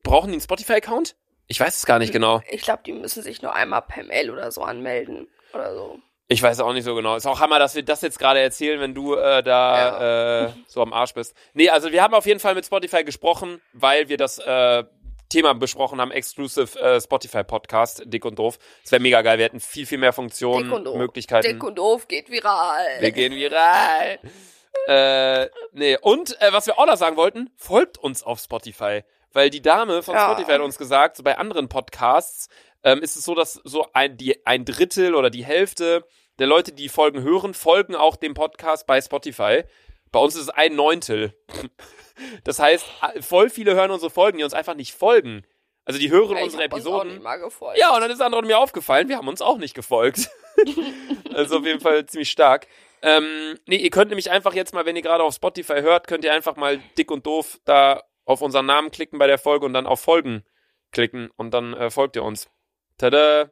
brauchen 0.03 0.27
die 0.29 0.33
einen 0.33 0.41
Spotify-Account? 0.41 1.15
Ich 1.47 1.59
weiß 1.59 1.77
es 1.77 1.85
gar 1.85 1.99
nicht 1.99 2.11
genau. 2.11 2.41
Ich 2.49 2.61
glaube, 2.61 2.81
die 2.85 2.93
müssen 2.93 3.23
sich 3.23 3.41
nur 3.41 3.53
einmal 3.53 3.83
per 3.83 4.03
Mail 4.03 4.31
oder 4.31 4.51
so 4.51 4.63
anmelden 4.63 5.27
oder 5.53 5.75
so. 5.75 5.99
Ich 6.29 6.43
weiß 6.43 6.59
auch 6.59 6.73
nicht 6.73 6.83
so 6.83 6.93
genau. 6.93 7.15
Ist 7.15 7.25
auch 7.25 7.39
Hammer, 7.39 7.57
dass 7.57 7.75
wir 7.75 7.83
das 7.83 8.01
jetzt 8.01 8.19
gerade 8.19 8.41
erzählen, 8.41 8.81
wenn 8.81 8.93
du 8.93 9.15
äh, 9.15 9.41
da 9.41 9.77
ja. 9.77 10.45
äh, 10.47 10.53
so 10.67 10.81
am 10.81 10.91
Arsch 10.91 11.13
bist. 11.13 11.33
Nee, 11.53 11.69
also 11.69 11.91
wir 11.91 12.03
haben 12.03 12.13
auf 12.13 12.25
jeden 12.25 12.41
Fall 12.41 12.53
mit 12.53 12.65
Spotify 12.65 13.05
gesprochen, 13.05 13.61
weil 13.71 14.09
wir 14.09 14.17
das 14.17 14.37
äh, 14.39 14.83
Thema 15.29 15.53
besprochen 15.53 16.01
haben, 16.01 16.11
Exclusive 16.11 16.79
äh, 16.79 16.99
Spotify 16.99 17.43
Podcast, 17.43 18.03
Dick 18.05 18.25
und 18.25 18.39
Doof. 18.39 18.59
Das 18.83 18.91
wäre 18.91 19.01
mega 19.01 19.21
geil. 19.21 19.37
Wir 19.37 19.45
hätten 19.45 19.61
viel, 19.61 19.85
viel 19.85 19.97
mehr 19.97 20.13
Funktionen, 20.13 20.69
Dick 20.69 20.73
und 20.73 20.97
Möglichkeiten. 20.97 21.47
Dick 21.47 21.63
und 21.63 21.77
Doof 21.77 22.07
geht 22.09 22.29
viral. 22.29 22.85
Wir 22.99 23.11
gehen 23.11 23.33
viral. 23.33 24.19
äh, 24.87 25.49
nee, 25.71 25.97
und 26.01 26.39
äh, 26.41 26.51
was 26.51 26.67
wir 26.67 26.77
auch 26.77 26.85
noch 26.87 26.97
sagen 26.97 27.15
wollten, 27.15 27.49
folgt 27.55 27.97
uns 27.97 28.23
auf 28.23 28.39
Spotify. 28.39 29.03
Weil 29.33 29.49
die 29.49 29.61
Dame 29.61 30.01
von 30.01 30.15
ja. 30.15 30.25
Spotify 30.25 30.53
hat 30.53 30.61
uns 30.61 30.77
gesagt, 30.77 31.17
so 31.17 31.23
bei 31.23 31.37
anderen 31.37 31.69
Podcasts, 31.69 32.47
ähm, 32.83 33.01
ist 33.01 33.15
es 33.15 33.25
so, 33.25 33.35
dass 33.35 33.53
so 33.63 33.87
ein, 33.93 34.17
die, 34.17 34.45
ein 34.45 34.65
Drittel 34.65 35.15
oder 35.15 35.29
die 35.29 35.45
Hälfte 35.45 36.05
der 36.39 36.47
Leute, 36.47 36.71
die 36.71 36.89
Folgen 36.89 37.21
hören, 37.23 37.53
folgen 37.53 37.95
auch 37.95 38.15
dem 38.15 38.33
Podcast 38.33 38.85
bei 38.85 39.01
Spotify. 39.01 39.63
Bei 40.11 40.19
uns 40.19 40.35
ist 40.35 40.43
es 40.43 40.49
ein 40.49 40.75
Neuntel. 40.75 41.33
Das 42.43 42.57
heißt, 42.57 42.83
voll 43.21 43.51
viele 43.51 43.75
hören 43.75 43.91
unsere 43.91 44.09
Folgen, 44.09 44.39
die 44.39 44.43
uns 44.43 44.55
einfach 44.55 44.73
nicht 44.73 44.91
folgen. 44.91 45.45
Also 45.85 45.99
die 45.99 46.09
hören 46.09 46.35
ja, 46.35 46.43
unsere 46.43 46.63
Episoden. 46.63 47.11
Ja, 47.77 47.93
und 47.93 48.01
dann 48.01 48.09
ist 48.09 48.21
andere 48.21 48.41
mir 48.41 48.57
aufgefallen, 48.57 49.07
wir 49.07 49.17
haben 49.17 49.27
uns 49.27 49.41
auch 49.41 49.59
nicht 49.59 49.75
gefolgt. 49.75 50.27
also 51.33 51.59
auf 51.59 51.65
jeden 51.65 51.79
Fall 51.79 52.07
ziemlich 52.07 52.31
stark. 52.31 52.65
Ähm, 53.03 53.59
nee, 53.67 53.75
ihr 53.75 53.91
könnt 53.91 54.09
nämlich 54.09 54.31
einfach 54.31 54.53
jetzt 54.55 54.73
mal, 54.73 54.85
wenn 54.87 54.95
ihr 54.95 55.01
gerade 55.01 55.23
auf 55.23 55.35
Spotify 55.35 55.81
hört, 55.81 56.07
könnt 56.07 56.25
ihr 56.25 56.33
einfach 56.33 56.55
mal 56.55 56.79
dick 56.97 57.11
und 57.11 57.27
doof 57.27 57.59
da 57.65 58.01
auf 58.25 58.41
unseren 58.41 58.65
Namen 58.65 58.89
klicken 58.91 59.19
bei 59.19 59.27
der 59.27 59.37
Folge 59.37 59.65
und 59.65 59.73
dann 59.73 59.85
auf 59.85 60.01
Folgen 60.01 60.43
klicken 60.91 61.29
und 61.37 61.51
dann 61.53 61.73
äh, 61.73 61.89
folgt 61.89 62.15
ihr 62.15 62.23
uns. 62.23 62.49
Tada! 62.97 63.51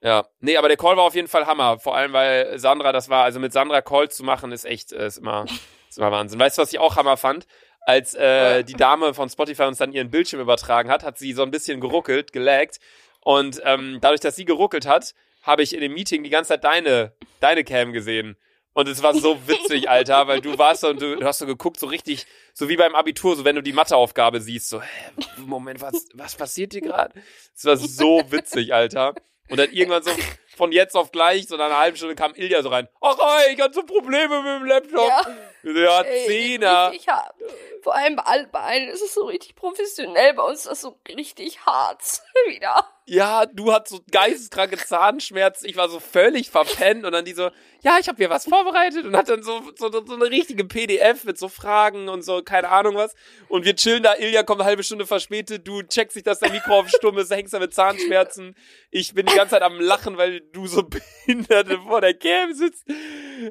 Ja, 0.00 0.26
nee, 0.40 0.58
aber 0.58 0.68
der 0.68 0.76
Call 0.76 0.98
war 0.98 1.04
auf 1.04 1.14
jeden 1.14 1.28
Fall 1.28 1.46
Hammer. 1.46 1.78
Vor 1.78 1.96
allem, 1.96 2.12
weil 2.12 2.58
Sandra 2.58 2.92
das 2.92 3.08
war. 3.08 3.24
Also 3.24 3.40
mit 3.40 3.54
Sandra 3.54 3.80
Calls 3.80 4.16
zu 4.16 4.22
machen, 4.22 4.52
ist 4.52 4.66
echt, 4.66 4.92
äh, 4.92 5.06
ist 5.06 5.16
immer, 5.16 5.46
ist 5.88 5.96
immer 5.96 6.12
Wahnsinn. 6.12 6.38
Weißt 6.38 6.58
du, 6.58 6.62
was 6.62 6.72
ich 6.72 6.78
auch 6.78 6.96
Hammer 6.96 7.16
fand? 7.16 7.46
Als 7.80 8.14
äh, 8.14 8.64
die 8.64 8.74
Dame 8.74 9.14
von 9.14 9.28
Spotify 9.30 9.62
uns 9.64 9.78
dann 9.78 9.92
ihren 9.92 10.10
Bildschirm 10.10 10.40
übertragen 10.40 10.90
hat, 10.90 11.04
hat 11.04 11.18
sie 11.18 11.32
so 11.32 11.42
ein 11.42 11.50
bisschen 11.50 11.80
geruckelt, 11.80 12.32
gelaggt. 12.32 12.80
Und 13.20 13.62
ähm, 13.64 13.98
dadurch, 14.00 14.20
dass 14.20 14.36
sie 14.36 14.44
geruckelt 14.44 14.86
hat, 14.86 15.14
habe 15.42 15.62
ich 15.62 15.74
in 15.74 15.80
dem 15.80 15.94
Meeting 15.94 16.22
die 16.22 16.30
ganze 16.30 16.48
Zeit 16.48 16.64
deine, 16.64 17.12
deine 17.40 17.64
Cam 17.64 17.92
gesehen. 17.92 18.36
Und 18.74 18.88
es 18.88 19.02
war 19.02 19.14
so 19.14 19.38
witzig, 19.46 19.88
Alter, 19.88 20.26
weil 20.26 20.40
du 20.40 20.58
warst 20.58 20.80
so 20.80 20.88
und 20.88 21.00
du, 21.00 21.24
hast 21.24 21.38
so 21.38 21.46
geguckt, 21.46 21.78
so 21.78 21.86
richtig, 21.86 22.26
so 22.52 22.68
wie 22.68 22.76
beim 22.76 22.94
Abitur, 22.94 23.36
so 23.36 23.44
wenn 23.44 23.54
du 23.54 23.62
die 23.62 23.72
Matheaufgabe 23.72 24.40
siehst, 24.40 24.68
so, 24.68 24.82
hä, 24.82 25.10
Moment, 25.38 25.80
was, 25.80 26.06
was 26.14 26.34
passiert 26.34 26.72
hier 26.72 26.82
gerade? 26.82 27.14
Es 27.56 27.64
war 27.64 27.76
so 27.76 28.20
witzig, 28.30 28.74
Alter. 28.74 29.14
Und 29.48 29.58
dann 29.58 29.70
irgendwann 29.70 30.02
so 30.02 30.10
von 30.56 30.72
jetzt 30.72 30.96
auf 30.96 31.12
gleich, 31.12 31.46
so 31.46 31.56
nach 31.56 31.66
einer 31.66 31.78
halben 31.78 31.96
Stunde 31.96 32.16
kam 32.16 32.34
Ilja 32.34 32.62
so 32.62 32.68
rein. 32.68 32.88
Ach, 33.00 33.16
ey, 33.46 33.54
ich 33.54 33.60
hatte 33.60 33.74
so 33.74 33.82
Probleme 33.82 34.42
mit 34.42 34.62
dem 34.62 34.66
Laptop. 34.66 35.08
Ja, 35.08 35.22
ja 35.64 36.04
Zehner. 36.26 36.92
Ich 36.94 37.08
hab, 37.08 37.34
vor 37.82 37.94
allem 37.94 38.16
bei, 38.16 38.46
bei 38.50 38.60
allen 38.60 38.88
ist 38.88 39.02
es 39.02 39.14
so 39.14 39.24
richtig 39.24 39.56
professionell, 39.56 40.34
bei 40.34 40.42
uns 40.42 40.60
ist 40.60 40.70
das 40.70 40.80
so 40.82 40.98
richtig 41.08 41.64
hart 41.66 42.02
wieder 42.48 42.84
ja, 43.06 43.44
du 43.44 43.70
hast 43.70 43.88
so 43.88 44.00
geisteskranke 44.10 44.78
Zahnschmerzen. 44.78 45.68
Ich 45.68 45.76
war 45.76 45.90
so 45.90 46.00
völlig 46.00 46.50
verpennt 46.50 47.04
und 47.04 47.12
dann 47.12 47.24
die 47.24 47.34
so, 47.34 47.50
ja, 47.82 47.98
ich 48.00 48.08
habe 48.08 48.16
hier 48.16 48.30
was 48.30 48.44
vorbereitet 48.44 49.04
und 49.04 49.14
hat 49.14 49.28
dann 49.28 49.42
so, 49.42 49.60
so, 49.76 49.90
so 49.90 50.14
eine 50.14 50.30
richtige 50.30 50.64
PDF 50.64 51.24
mit 51.24 51.36
so 51.36 51.48
Fragen 51.48 52.08
und 52.08 52.22
so, 52.22 52.42
keine 52.42 52.70
Ahnung 52.70 52.94
was. 52.94 53.14
Und 53.48 53.66
wir 53.66 53.76
chillen 53.76 54.02
da, 54.02 54.14
Ilja 54.14 54.42
kommt 54.42 54.60
eine 54.60 54.68
halbe 54.68 54.82
Stunde 54.82 55.06
verspätet, 55.06 55.68
du 55.68 55.82
checkst 55.82 56.14
sich, 56.14 56.22
dass 56.22 56.38
der 56.38 56.50
Mikro 56.50 56.78
auf 56.78 56.88
stumm 56.88 57.18
ist, 57.18 57.30
hängst 57.30 57.52
da 57.52 57.58
mit 57.58 57.74
Zahnschmerzen. 57.74 58.56
Ich 58.90 59.12
bin 59.12 59.26
die 59.26 59.34
ganze 59.34 59.50
Zeit 59.50 59.62
am 59.62 59.78
Lachen, 59.80 60.16
weil 60.16 60.40
du 60.40 60.66
so 60.66 60.82
behindert 61.26 61.70
vor 61.86 62.00
der 62.00 62.14
Cam 62.14 62.54
sitzt. 62.54 62.86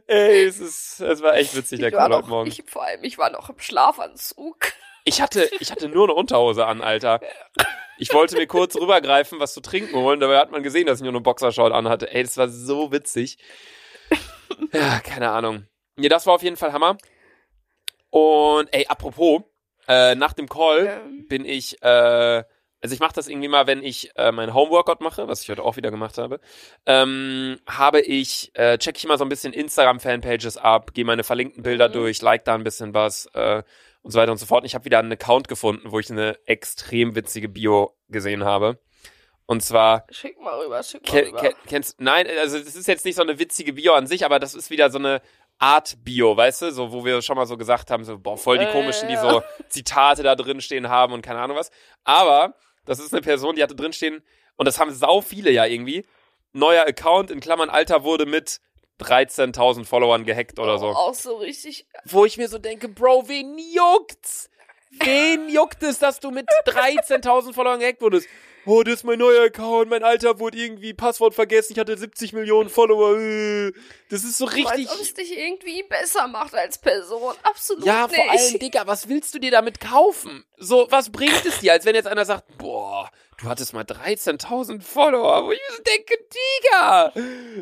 Ey, 0.07 0.45
es 0.45 0.59
ist, 0.59 0.99
es 0.99 1.21
war 1.21 1.35
echt 1.35 1.55
witzig, 1.55 1.79
der 1.79 1.91
Heute 2.09 2.29
Morgen. 2.29 2.49
Ich, 2.49 2.63
vor 2.67 2.83
allem, 2.83 3.03
ich 3.03 3.17
war 3.17 3.29
noch 3.29 3.49
im 3.49 3.59
Schlafanzug. 3.59 4.73
Ich 5.05 5.21
hatte, 5.21 5.49
ich 5.59 5.71
hatte 5.71 5.89
nur 5.89 6.05
eine 6.05 6.13
Unterhose 6.13 6.65
an, 6.65 6.81
Alter. 6.81 7.19
Ich 7.97 8.13
wollte 8.13 8.35
mir 8.35 8.47
kurz 8.47 8.75
rübergreifen, 8.75 9.39
was 9.39 9.53
zu 9.53 9.61
trinken 9.61 9.95
holen, 9.95 10.19
dabei 10.19 10.37
hat 10.37 10.51
man 10.51 10.63
gesehen, 10.63 10.87
dass 10.87 10.99
ich 10.99 11.03
nur 11.03 11.11
eine 11.11 11.21
Boxershort 11.21 11.73
anhatte. 11.73 12.11
Ey, 12.11 12.23
das 12.23 12.37
war 12.37 12.47
so 12.49 12.91
witzig. 12.91 13.37
Ja, 14.71 14.99
keine 14.99 15.31
Ahnung. 15.31 15.67
Nee, 15.95 16.09
das 16.09 16.27
war 16.27 16.35
auf 16.35 16.43
jeden 16.43 16.57
Fall 16.57 16.73
Hammer. 16.73 16.97
Und 18.11 18.71
ey, 18.71 18.85
apropos, 18.87 19.41
äh, 19.87 20.13
nach 20.13 20.33
dem 20.33 20.47
Call 20.47 20.85
ja. 20.85 21.01
bin 21.27 21.43
ich 21.43 21.81
äh, 21.81 22.43
also 22.83 22.93
ich 22.93 22.99
mache 22.99 23.13
das 23.13 23.27
irgendwie 23.29 23.47
mal, 23.47 23.65
wenn 23.65 23.81
ich 23.81 24.11
äh, 24.17 24.31
mein 24.33 24.53
Homeworkout 24.53 24.99
mache, 24.99 25.27
was 25.29 25.41
ich 25.41 25.49
heute 25.49 25.63
auch 25.63 25.77
wieder 25.77 25.89
gemacht 25.89 26.17
habe, 26.17 26.39
ähm, 26.85 27.57
habe 27.67 28.01
ich, 28.01 28.51
äh, 28.55 28.77
check 28.77 28.97
ich 28.97 29.05
immer 29.05 29.17
so 29.17 29.23
ein 29.23 29.29
bisschen 29.29 29.53
Instagram-Fanpages 29.53 30.57
ab, 30.57 30.93
gehe 30.93 31.05
meine 31.05 31.23
verlinkten 31.23 31.63
Bilder 31.63 31.87
Mhm. 31.87 31.93
durch, 31.93 32.21
like 32.21 32.43
da 32.45 32.55
ein 32.55 32.63
bisschen 32.65 32.93
was 32.93 33.25
äh, 33.33 33.63
und 34.01 34.11
so 34.11 34.19
weiter 34.19 34.33
und 34.33 34.37
so 34.37 34.45
fort. 34.45 34.63
Und 34.63 34.65
ich 34.67 34.75
habe 34.75 34.83
wieder 34.85 34.99
einen 34.99 35.13
Account 35.13 35.47
gefunden, 35.47 35.91
wo 35.91 35.99
ich 35.99 36.11
eine 36.11 36.37
extrem 36.45 37.15
witzige 37.15 37.47
Bio 37.47 37.95
gesehen 38.09 38.43
habe. 38.43 38.77
Und 39.45 39.61
zwar, 39.63 40.05
Schick 40.09 40.39
mal 40.41 40.59
rüber, 40.59 40.83
schick 40.83 41.09
mal 41.11 41.21
rüber. 41.21 41.37
ke 41.39 41.53
kennst, 41.67 41.99
nein, 42.01 42.27
also 42.39 42.59
das 42.59 42.75
ist 42.75 42.87
jetzt 42.87 43.05
nicht 43.05 43.15
so 43.15 43.21
eine 43.21 43.39
witzige 43.39 43.73
Bio 43.73 43.93
an 43.93 44.07
sich, 44.07 44.25
aber 44.25 44.39
das 44.39 44.55
ist 44.55 44.69
wieder 44.69 44.89
so 44.89 44.97
eine 44.99 45.21
Art 45.59 45.95
Bio, 46.03 46.35
weißt 46.35 46.63
du, 46.63 46.71
so 46.71 46.91
wo 46.91 47.05
wir 47.05 47.21
schon 47.21 47.35
mal 47.37 47.45
so 47.45 47.55
gesagt 47.57 47.91
haben, 47.91 48.03
so 48.03 48.17
boah, 48.19 48.37
voll 48.37 48.57
die 48.57 48.65
komischen, 48.65 49.07
die 49.07 49.15
so 49.17 49.41
Zitate 49.69 50.23
da 50.23 50.35
drin 50.35 50.59
stehen 50.61 50.89
haben 50.89 51.13
und 51.13 51.21
keine 51.21 51.39
Ahnung 51.39 51.55
was. 51.57 51.71
Aber 52.03 52.55
das 52.85 52.99
ist 52.99 53.13
eine 53.13 53.21
Person, 53.21 53.55
die 53.55 53.63
hatte 53.63 53.75
drin 53.75 53.93
stehen 53.93 54.23
und 54.55 54.67
das 54.67 54.79
haben 54.79 54.93
sau 54.93 55.21
viele 55.21 55.51
ja 55.51 55.65
irgendwie. 55.65 56.05
Neuer 56.51 56.85
Account 56.85 57.31
in 57.31 57.39
Klammern 57.39 57.69
Alter 57.69 58.03
wurde 58.03 58.25
mit 58.25 58.59
13.000 58.99 59.85
Followern 59.85 60.23
gehackt 60.23 60.59
oder 60.59 60.77
so. 60.77 60.87
Oh, 60.87 60.93
Auch 60.93 61.13
so 61.13 61.37
richtig. 61.37 61.87
Wo 62.05 62.25
ich 62.25 62.37
mir 62.37 62.47
so 62.47 62.59
denke, 62.59 62.87
Bro, 62.87 63.27
wen 63.27 63.57
juckt's? 63.57 64.49
Wen 64.99 65.49
juckt 65.49 65.81
es, 65.81 65.97
dass 65.97 66.19
du 66.19 66.29
mit 66.29 66.47
13.000 66.65 67.53
Followern 67.53 67.79
gehackt 67.79 68.01
wurdest? 68.01 68.27
Oh, 68.65 68.81
das 68.83 68.95
ist 68.95 69.03
mein 69.03 69.19
neuer 69.19 69.43
Account, 69.45 69.89
mein 69.89 70.03
Alter 70.03 70.39
wurde 70.39 70.57
irgendwie 70.57 70.93
Passwort 70.93 71.33
vergessen, 71.35 71.73
ich 71.73 71.79
hatte 71.79 71.97
70 71.97 72.33
Millionen 72.33 72.69
Follower. 72.69 73.17
äh. 73.19 73.71
Das 74.09 74.23
ist 74.23 74.37
so 74.37 74.45
richtig. 74.45 74.89
Als 74.89 74.93
ob 74.95 75.01
es 75.01 75.13
dich 75.13 75.37
irgendwie 75.37 75.83
besser 75.83 76.27
macht 76.27 76.53
als 76.55 76.77
Person. 76.77 77.33
Absolut 77.43 77.83
Ja, 77.85 78.07
nicht. 78.07 78.15
vor 78.15 78.29
allem, 78.31 78.59
Digga, 78.59 78.87
was 78.87 79.09
willst 79.09 79.33
du 79.33 79.39
dir 79.39 79.51
damit 79.51 79.79
kaufen? 79.81 80.45
So, 80.57 80.87
was 80.89 81.11
bringt 81.11 81.45
es 81.45 81.59
dir, 81.59 81.73
als 81.73 81.85
wenn 81.85 81.95
jetzt 81.95 82.07
einer 82.07 82.23
sagt, 82.25 82.57
boah, 82.57 83.09
du 83.41 83.49
hattest 83.49 83.73
mal 83.73 83.83
13.000 83.83 84.81
Follower, 84.81 85.45
wo 85.45 85.51
ich 85.51 85.59
mir 85.59 85.75
so 85.75 85.83
denke, 85.83 86.13
Digga. 86.33 87.13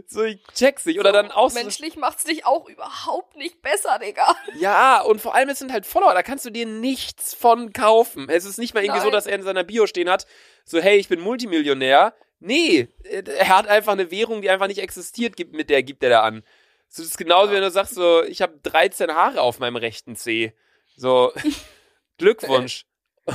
So, 0.07 0.23
ich 0.23 0.39
check's 0.53 0.85
nicht. 0.85 0.99
Oder 0.99 1.11
dann 1.11 1.31
auch 1.31 1.49
so, 1.49 1.57
Menschlich 1.59 1.95
macht's 1.95 2.25
dich 2.25 2.45
auch 2.45 2.67
überhaupt 2.69 3.35
nicht 3.37 3.61
besser, 3.61 3.97
Digga. 3.97 4.35
Ja, 4.59 5.01
und 5.01 5.21
vor 5.21 5.33
allem, 5.33 5.49
es 5.49 5.59
sind 5.59 5.71
halt 5.71 5.85
Follower, 5.85 6.13
da 6.13 6.21
kannst 6.21 6.45
du 6.45 6.49
dir 6.51 6.65
nichts 6.65 7.33
von 7.33 7.73
kaufen. 7.73 8.29
Es 8.29 8.45
ist 8.45 8.59
nicht 8.59 8.73
mal 8.73 8.83
irgendwie 8.83 8.99
so, 8.99 9.05
Nein. 9.07 9.13
dass 9.13 9.25
er 9.25 9.35
in 9.35 9.43
seiner 9.43 9.63
Bio 9.63 9.87
stehen 9.87 10.09
hat, 10.09 10.27
so, 10.65 10.79
hey, 10.79 10.97
ich 10.97 11.07
bin 11.07 11.19
Multimillionär. 11.19 12.13
Nee, 12.39 12.87
er 13.03 13.49
hat 13.49 13.67
einfach 13.67 13.93
eine 13.93 14.09
Währung, 14.09 14.41
die 14.41 14.49
einfach 14.49 14.67
nicht 14.67 14.81
existiert, 14.81 15.35
gibt, 15.35 15.53
mit 15.53 15.69
der 15.69 15.83
gibt 15.83 16.03
er 16.03 16.09
da 16.09 16.21
an. 16.21 16.43
So, 16.87 17.03
das 17.03 17.11
ist 17.11 17.17
genauso, 17.17 17.51
wenn 17.51 17.61
du 17.61 17.69
sagst, 17.69 17.95
so, 17.95 18.23
ich 18.23 18.41
habe 18.41 18.59
13 18.63 19.11
Haare 19.11 19.41
auf 19.41 19.59
meinem 19.59 19.75
rechten 19.75 20.15
Zeh. 20.15 20.53
So, 20.97 21.31
Glückwunsch. 22.17 22.85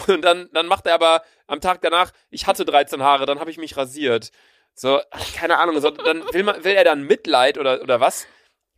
Und 0.08 0.22
dann, 0.22 0.50
dann 0.52 0.66
macht 0.66 0.86
er 0.86 0.94
aber 0.94 1.22
am 1.46 1.60
Tag 1.60 1.80
danach, 1.80 2.12
ich 2.30 2.46
hatte 2.46 2.64
13 2.64 3.02
Haare, 3.02 3.24
dann 3.24 3.38
habe 3.38 3.50
ich 3.50 3.58
mich 3.58 3.76
rasiert. 3.76 4.30
So, 4.74 5.00
keine 5.34 5.58
Ahnung, 5.58 5.80
so, 5.80 5.90
dann 5.90 6.22
will, 6.32 6.42
man, 6.42 6.64
will 6.64 6.74
er 6.74 6.84
dann 6.84 7.02
Mitleid 7.02 7.56
oder, 7.56 7.80
oder 7.80 8.00
was? 8.00 8.26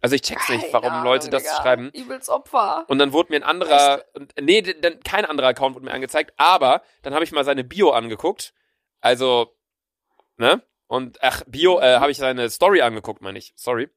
Also 0.00 0.14
ich 0.14 0.22
check's 0.22 0.48
nicht, 0.48 0.72
warum 0.72 0.90
Ahnung, 0.92 1.04
Leute 1.04 1.28
das 1.30 1.42
Digga. 1.42 1.56
schreiben. 1.56 1.90
Übelst 1.92 2.28
Opfer. 2.28 2.84
Und 2.88 2.98
dann 2.98 3.12
wurde 3.12 3.32
mir 3.32 3.36
ein 3.36 3.42
anderer, 3.42 4.04
und- 4.14 4.32
nee, 4.40 4.62
dann 4.62 5.00
kein 5.00 5.24
anderer 5.24 5.48
Account 5.48 5.74
wurde 5.74 5.86
mir 5.86 5.92
angezeigt, 5.92 6.32
aber 6.36 6.82
dann 7.02 7.14
habe 7.14 7.24
ich 7.24 7.32
mal 7.32 7.44
seine 7.44 7.64
Bio 7.64 7.90
angeguckt. 7.90 8.54
Also, 9.00 9.56
ne? 10.36 10.62
Und 10.86 11.18
ach, 11.22 11.42
Bio, 11.46 11.80
äh, 11.80 11.98
habe 11.98 12.10
ich 12.12 12.16
seine 12.18 12.48
Story 12.48 12.80
angeguckt, 12.80 13.22
meine 13.22 13.38
ich. 13.38 13.52
Sorry. 13.56 13.88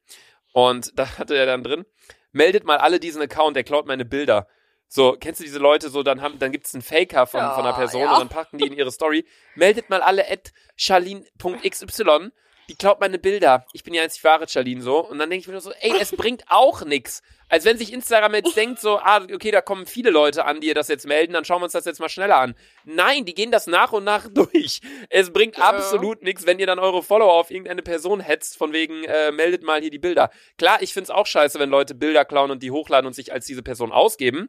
Und 0.53 0.91
da 0.99 1.17
hatte 1.19 1.35
er 1.35 1.45
dann 1.45 1.63
drin, 1.63 1.85
meldet 2.31 2.63
mal 2.63 2.77
alle 2.77 2.99
diesen 2.99 3.21
Account, 3.21 3.55
der 3.55 3.63
klaut 3.63 3.85
meine 3.85 4.05
Bilder. 4.05 4.47
So, 4.87 5.13
kennst 5.17 5.39
du 5.39 5.45
diese 5.45 5.59
Leute, 5.59 5.89
so, 5.89 6.03
dann 6.03 6.21
haben, 6.21 6.37
dann 6.39 6.51
gibt's 6.51 6.73
einen 6.73 6.81
Faker 6.81 7.25
von, 7.25 7.39
Ja, 7.39 7.51
von 7.53 7.63
einer 7.65 7.73
Person 7.75 8.01
ja. 8.01 8.11
und 8.13 8.19
dann 8.19 8.27
packen 8.29 8.57
die 8.57 8.65
in 8.67 8.73
ihre 8.73 8.91
Story, 8.91 9.25
meldet 9.55 9.89
mal 9.89 10.01
alle 10.01 10.29
at 10.29 10.51
charlene.xy, 10.75 12.31
die 12.71 12.77
klaut 12.77 13.01
meine 13.01 13.19
Bilder. 13.19 13.65
Ich 13.73 13.83
bin 13.83 13.93
ja 13.93 14.01
einzig 14.01 14.23
wahre 14.23 14.47
Charlene 14.47 14.81
so. 14.81 14.99
Und 15.05 15.19
dann 15.19 15.29
denke 15.29 15.41
ich 15.41 15.47
mir 15.47 15.51
nur 15.53 15.61
so, 15.61 15.73
ey, 15.81 15.93
es 15.99 16.11
bringt 16.11 16.43
auch 16.47 16.83
nix. 16.85 17.21
Als 17.49 17.65
wenn 17.65 17.77
sich 17.77 17.91
Instagram 17.91 18.33
jetzt 18.33 18.55
denkt 18.55 18.79
so, 18.79 18.97
ah, 18.97 19.21
okay, 19.33 19.51
da 19.51 19.59
kommen 19.59 19.85
viele 19.85 20.09
Leute 20.09 20.45
an, 20.45 20.61
die 20.61 20.73
das 20.73 20.87
jetzt 20.87 21.05
melden, 21.05 21.33
dann 21.33 21.43
schauen 21.43 21.59
wir 21.59 21.65
uns 21.65 21.73
das 21.73 21.83
jetzt 21.83 21.99
mal 21.99 22.07
schneller 22.07 22.37
an. 22.37 22.55
Nein, 22.85 23.25
die 23.25 23.33
gehen 23.33 23.51
das 23.51 23.67
nach 23.67 23.91
und 23.91 24.05
nach 24.05 24.29
durch. 24.33 24.79
Es 25.09 25.33
bringt 25.33 25.57
Ja. 25.57 25.65
absolut 25.65 26.21
nichts, 26.23 26.45
wenn 26.45 26.59
ihr 26.59 26.65
dann 26.65 26.79
eure 26.79 27.03
Follower 27.03 27.33
auf 27.33 27.51
irgendeine 27.51 27.81
Person 27.81 28.21
hetzt, 28.21 28.57
von 28.57 28.71
wegen, 28.71 29.03
äh, 29.03 29.33
meldet 29.33 29.63
mal 29.63 29.81
hier 29.81 29.91
die 29.91 29.99
Bilder. 29.99 30.29
Klar, 30.57 30.81
ich 30.81 30.93
find's 30.93 31.09
auch 31.09 31.27
scheiße, 31.27 31.59
wenn 31.59 31.69
Leute 31.69 31.93
Bilder 31.93 32.23
klauen 32.23 32.51
und 32.51 32.63
die 32.63 32.71
hochladen 32.71 33.05
und 33.05 33.13
sich 33.13 33.33
als 33.33 33.45
diese 33.45 33.63
Person 33.63 33.91
ausgeben. 33.91 34.47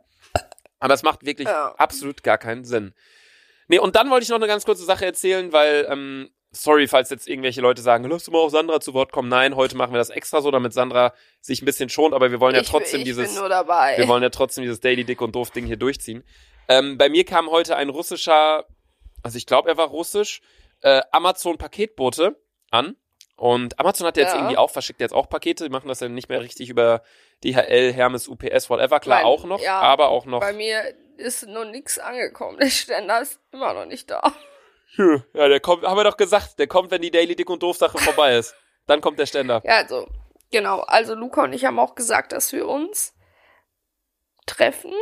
Aber 0.79 0.95
es 0.95 1.03
macht 1.03 1.27
wirklich 1.27 1.49
Ja. 1.49 1.75
absolut 1.79 2.23
gar 2.23 2.39
keinen 2.39 2.65
Sinn. 2.65 2.95
Nee, 3.67 3.81
und 3.81 3.97
dann 3.97 4.11
wollte 4.11 4.23
ich 4.23 4.29
noch 4.31 4.37
eine 4.37 4.47
ganz 4.47 4.65
kurze 4.65 4.85
Sache 4.85 5.07
erzählen, 5.07 5.53
weil, 5.53 5.87
ähm, 5.91 6.31
sorry, 6.53 6.87
falls 6.87 7.09
jetzt 7.11 7.27
irgendwelche 7.29 7.61
Leute 7.61 7.81
sagen, 7.83 8.05
lass 8.09 8.25
du 8.25 8.31
mal 8.31 8.39
auch 8.39 8.51
Sandra 8.51 8.79
zu 8.81 8.93
Wort 8.95 9.11
kommen. 9.11 9.29
Nein, 9.29 9.57
heute 9.57 9.77
machen 9.77 9.93
wir 9.93 9.99
das 9.99 10.11
extra 10.11 10.41
so, 10.43 10.51
damit 10.51 10.73
Sandra 10.75 11.15
sich 11.41 11.63
ein 11.63 11.65
bisschen 11.65 11.89
schont, 11.89 12.13
aber 12.15 12.31
wir 12.31 12.41
wollen 12.41 12.55
ja 12.55 12.61
ich, 12.61 12.69
trotzdem 12.69 13.01
ich 13.01 13.05
dieses, 13.07 13.29
bin 13.33 13.41
nur 13.41 13.49
dabei. 13.49 13.97
wir 13.97 14.07
wollen 14.09 14.23
ja 14.23 14.29
trotzdem 14.31 14.63
dieses 14.63 14.81
Daily 14.81 15.05
Dick 15.05 15.21
und 15.23 15.35
Doof 15.35 15.51
Ding 15.51 15.65
hier 15.67 15.77
durchziehen. 15.79 16.23
Ähm, 16.69 16.99
bei 16.99 17.09
mir 17.09 17.25
kam 17.25 17.51
heute 17.51 17.77
ein 17.77 17.89
russischer, 17.89 18.67
also 19.23 19.37
ich 19.39 19.47
glaube, 19.47 19.69
er 19.71 19.77
war 19.77 19.89
russisch, 19.89 20.43
äh, 20.83 21.01
Amazon-Paketbote 21.11 22.37
an. 22.71 22.97
Und 23.37 23.79
Amazon 23.81 24.07
hat 24.07 24.17
ja 24.17 24.23
jetzt 24.25 24.33
Ja. 24.35 24.39
irgendwie 24.41 24.57
auch, 24.57 24.71
verschickt 24.71 25.01
jetzt 25.01 25.13
auch 25.15 25.29
Pakete, 25.29 25.65
die 25.65 25.71
machen 25.71 25.89
das 25.89 26.01
ja 26.01 26.09
nicht 26.09 26.29
mehr 26.29 26.43
richtig 26.43 26.69
über 26.69 27.03
DHL, 27.43 27.93
Hermes, 27.93 28.29
UPS, 28.29 28.71
whatever, 28.71 29.01
klar 29.01 29.19
Mein- 29.19 29.27
auch 29.27 29.45
noch, 29.45 29.61
ja, 29.61 29.81
aber 29.81 30.11
auch 30.11 30.27
noch. 30.27 30.41
Bei 30.41 30.53
mir 30.53 30.81
ist 31.17 31.47
noch 31.49 31.65
nichts 31.65 31.99
angekommen. 31.99 32.59
Der 32.59 32.71
Ständer 32.71 33.21
ist 33.23 33.41
immer 33.51 33.73
noch 33.75 33.87
nicht 33.87 34.11
da. 34.11 34.33
Hm, 34.97 35.23
Ja, 35.35 35.49
der 35.49 35.61
kommt, 35.61 35.85
haben 35.85 35.97
wir 35.97 36.05
doch 36.05 36.17
gesagt, 36.17 36.59
der 36.59 36.67
kommt, 36.67 36.91
wenn 36.91 37.03
die 37.03 37.11
Daily 37.11 37.35
Dick 37.37 37.49
und 37.51 37.63
Doof 37.63 37.77
Sache 37.77 37.99
vorbei 37.99 38.37
ist. 38.37 38.55
Dann 38.87 39.01
kommt 39.01 39.19
der 39.19 39.27
Ständer. 39.27 39.63
Ja, 39.65 39.77
also, 39.79 40.07
genau. 40.51 40.81
Also 40.81 41.15
Luca 41.15 41.45
und 41.45 41.53
ich 41.53 41.65
haben 41.65 41.79
auch 41.79 41.95
gesagt, 41.95 42.33
dass 42.33 42.53
wir 42.53 42.69
uns 42.69 43.15
treffen. 44.47 44.93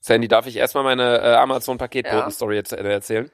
Sandy, 0.00 0.28
darf 0.28 0.46
ich 0.46 0.56
erstmal 0.56 0.84
meine 0.84 1.18
äh, 1.18 1.34
Amazon-Paketboten-Story 1.34 2.54
jetzt 2.54 2.72
äh, 2.72 2.82
erzählen? 2.88 3.30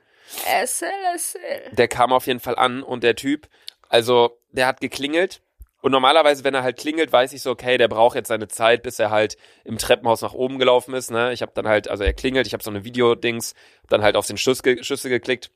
SLSL. 0.65 1.71
Der 1.73 1.89
kam 1.89 2.13
auf 2.13 2.27
jeden 2.27 2.41
Fall 2.41 2.57
an 2.57 2.83
und 2.83 3.05
der 3.05 3.15
Typ, 3.15 3.49
also 3.89 4.39
der 4.51 4.67
hat 4.67 4.81
geklingelt. 4.81 5.43
Und 5.83 5.93
normalerweise, 5.93 6.45
wenn 6.45 6.55
er 6.55 6.63
halt 6.63 6.79
klingelt, 6.79 7.13
weiß 7.13 7.35
ich 7.35 7.43
so, 7.43 7.51
okay, 7.51 7.77
der 7.77 7.89
braucht 7.89 8.17
jetzt 8.17 8.29
seine 8.29 8.49
Zeit, 8.49 8.83
bis 8.83 8.99
er 8.99 9.11
halt 9.11 9.37
im 9.65 9.77
Treppenhaus 9.77 10.23
nach 10.23 10.33
oben 10.33 10.59
gelaufen 10.59 10.95
ist. 10.95 11.11
Ne? 11.11 11.35
Ich 11.35 11.43
habe 11.43 11.53
dann 11.55 11.69
halt, 11.69 11.89
also 11.89 12.05
er 12.05 12.15
klingelt, 12.15 12.47
ich 12.47 12.55
habe 12.55 12.65
so 12.65 12.71
eine 12.71 12.85
Videodings, 12.85 13.55
dann 13.91 14.01
halt 14.03 14.17
auf 14.17 14.27
den 14.27 14.39
Schuss 14.39 14.63
ge 14.63 14.83
Schüsse 14.83 15.11
geklickt. 15.11 15.51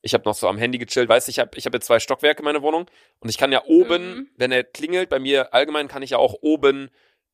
Ich 0.00 0.14
habe 0.14 0.24
noch 0.24 0.34
so 0.34 0.48
am 0.48 0.58
Handy 0.58 0.78
gechillt, 0.78 1.08
weißt 1.08 1.26
du, 1.28 1.30
ich 1.30 1.38
habe 1.38 1.50
ich 1.56 1.66
hab 1.66 1.74
jetzt 1.74 1.86
zwei 1.86 1.98
Stockwerke 1.98 2.40
in 2.40 2.44
meiner 2.44 2.62
Wohnung 2.62 2.86
und 3.20 3.28
ich 3.28 3.36
kann 3.38 3.50
ja 3.52 3.64
oben, 3.64 4.14
Mhm. 4.14 4.28
wenn 4.36 4.52
er 4.52 4.62
klingelt, 4.64 5.08
bei 5.08 5.18
mir 5.18 5.52
allgemein 5.54 5.88
kann 5.88 6.02
ich 6.02 6.10
ja 6.10 6.18
auch 6.18 6.34
oben 6.40 6.90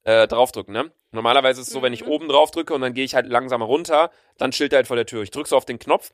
äh, 0.07 0.27
draufdrücken, 0.29 0.73
ne? 0.75 0.91
Normalerweise 1.13 1.61
ist 1.63 1.69
es 1.69 1.73
so, 1.73 1.81
wenn 1.81 1.93
ich 1.95 2.03
Mhm. 2.05 2.11
oben 2.11 2.29
drauf 2.29 2.51
drücke 2.51 2.75
und 2.75 2.81
dann 2.83 2.93
gehe 2.93 3.05
ich 3.07 3.15
halt 3.15 3.27
langsamer 3.27 3.65
runter, 3.65 4.11
dann 4.37 4.51
chillt 4.51 4.73
er 4.75 4.79
halt 4.79 4.87
vor 4.87 4.97
der 4.97 5.07
Tür. 5.07 5.23
Ich 5.23 5.31
drücke 5.31 5.49
so 5.49 5.57
auf 5.57 5.65
den 5.65 5.79
Knopf, 5.79 6.13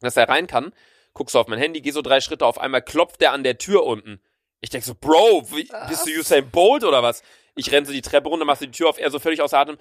dass 0.00 0.16
er 0.18 0.28
rein 0.28 0.46
kann, 0.46 0.72
guck 1.14 1.30
so 1.30 1.40
auf 1.40 1.46
mein 1.46 1.58
Handy, 1.58 1.80
gehe 1.80 1.92
so 1.94 2.02
drei 2.02 2.20
Schritte, 2.20 2.44
auf 2.44 2.58
einmal 2.60 2.82
klopft 2.82 3.22
er 3.22 3.32
an 3.32 3.42
der 3.42 3.56
Tür 3.56 3.84
unten. 3.84 4.20
Ich 4.60 4.68
denk 4.70 4.84
so, 4.84 4.94
Bro, 4.94 5.48
wie, 5.52 5.68
bist 5.88 6.06
du? 6.06 6.10
Usain 6.10 6.50
Bolt 6.50 6.84
oder 6.84 7.02
was? 7.02 7.22
Ich 7.58 7.72
renn 7.72 7.86
so 7.86 7.92
die 7.92 8.02
Treppe 8.02 8.28
runter, 8.28 8.44
mach 8.44 8.58
so 8.58 8.66
die 8.66 8.70
Tür 8.70 8.90
auf, 8.90 8.98
er 8.98 9.10
so 9.10 9.18
völlig 9.18 9.40
außer 9.40 9.58
Atem. 9.58 9.78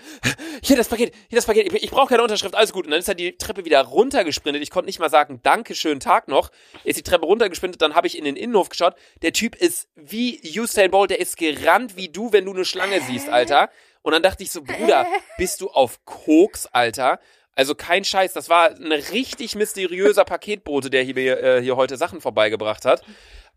Hier 0.64 0.78
das 0.78 0.88
Paket, 0.88 1.14
hier 1.30 1.36
das 1.36 1.46
Paket, 1.46 1.72
ich, 1.72 1.84
ich 1.84 1.92
brauche 1.92 2.08
keine 2.08 2.24
Unterschrift, 2.24 2.56
alles 2.56 2.72
gut. 2.72 2.86
Und 2.86 2.92
dann 2.92 3.00
ist 3.00 3.10
er 3.10 3.16
die 3.16 3.38
Treppe 3.38 3.66
wieder 3.66 3.82
runtergesprintet. 3.82 4.64
Ich 4.64 4.72
konnte 4.72 4.88
nicht 4.88 5.00
mal 5.00 5.10
sagen, 5.10 5.42
danke, 5.44 5.76
schönen 5.76 6.00
Tag 6.00 6.30
noch. 6.30 6.50
Ist 6.86 6.98
die 6.98 7.04
Treppe 7.04 7.26
runtergesprintet, 7.26 7.82
dann 7.82 7.94
habe 7.94 8.08
ich 8.08 8.18
in 8.18 8.24
den 8.24 8.38
Innenhof 8.38 8.70
geschaut. 8.70 8.96
Der 9.22 9.34
Typ 9.34 9.56
ist 9.56 9.90
wie 9.96 10.40
Usain 10.58 10.90
Bolt, 10.90 11.12
der 11.12 11.20
ist 11.20 11.38
gerannt 11.38 11.98
wie 11.98 12.08
du, 12.08 12.32
wenn 12.32 12.46
du 12.46 12.54
eine 12.54 12.66
Schlange 12.66 13.02
siehst, 13.02 13.28
Alter. 13.28 13.70
Und 14.02 14.14
dann 14.14 14.24
dachte 14.24 14.44
ich 14.44 14.52
so, 14.52 14.64
Bruder, 14.64 15.06
bist 15.38 15.60
du 15.60 15.70
auf 15.70 16.06
Koks, 16.06 16.68
Alter? 16.68 17.20
Also 17.56 17.74
kein 17.74 18.04
Scheiß, 18.04 18.34
das 18.34 18.50
war 18.50 18.72
ein 18.72 18.92
richtig 18.92 19.56
mysteriöser 19.56 20.26
Paketbote, 20.26 20.90
der 20.90 21.04
hier, 21.04 21.16
äh, 21.42 21.62
hier 21.62 21.78
heute 21.78 21.96
Sachen 21.96 22.20
vorbeigebracht 22.20 22.84
hat. 22.86 23.02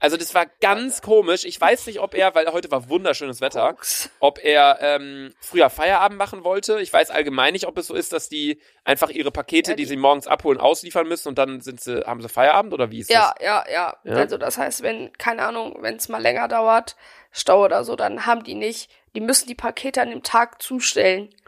Also 0.00 0.16
das 0.16 0.32
war 0.34 0.46
ganz 0.60 1.02
komisch. 1.02 1.44
Ich 1.44 1.60
weiß 1.60 1.86
nicht, 1.86 1.98
ob 1.98 2.14
er, 2.14 2.34
weil 2.34 2.46
heute 2.52 2.70
war 2.70 2.88
wunderschönes 2.88 3.40
Wetter, 3.40 3.76
ob 4.20 4.42
er 4.42 4.78
ähm, 4.80 5.34
früher 5.40 5.70
Feierabend 5.70 6.18
machen 6.18 6.44
wollte. 6.44 6.80
Ich 6.80 6.92
weiß 6.92 7.10
allgemein 7.10 7.52
nicht, 7.52 7.66
ob 7.66 7.76
es 7.78 7.88
so 7.88 7.94
ist, 7.94 8.12
dass 8.12 8.28
die 8.28 8.60
einfach 8.84 9.10
ihre 9.10 9.32
Pakete, 9.32 9.74
die 9.74 9.86
sie 9.86 9.96
morgens 9.96 10.28
abholen, 10.28 10.60
ausliefern 10.60 11.08
müssen 11.08 11.28
und 11.28 11.38
dann 11.38 11.60
sind 11.60 11.80
sie, 11.80 12.06
haben 12.06 12.22
sie 12.22 12.28
Feierabend 12.28 12.72
oder 12.72 12.90
wie 12.90 13.00
ist 13.00 13.10
Ja, 13.10 13.34
ja, 13.40 13.64
ja, 13.72 13.96
Ja? 14.04 14.14
Also 14.14 14.38
das 14.38 14.56
heißt, 14.56 14.82
wenn, 14.82 15.12
keine 15.14 15.44
Ahnung, 15.44 15.78
wenn 15.80 15.96
es 15.96 16.08
mal 16.08 16.22
länger 16.22 16.46
dauert, 16.46 16.96
Stau 17.32 17.64
oder 17.64 17.84
so, 17.84 17.96
dann 17.96 18.24
haben 18.24 18.44
die 18.44 18.54
nicht, 18.54 18.90
die 19.14 19.20
müssen 19.20 19.48
die 19.48 19.54
Pakete 19.54 20.00
an 20.00 20.10
dem 20.10 20.22
Tag 20.22 20.62
zustellen. 20.62 21.30
das? 21.30 21.38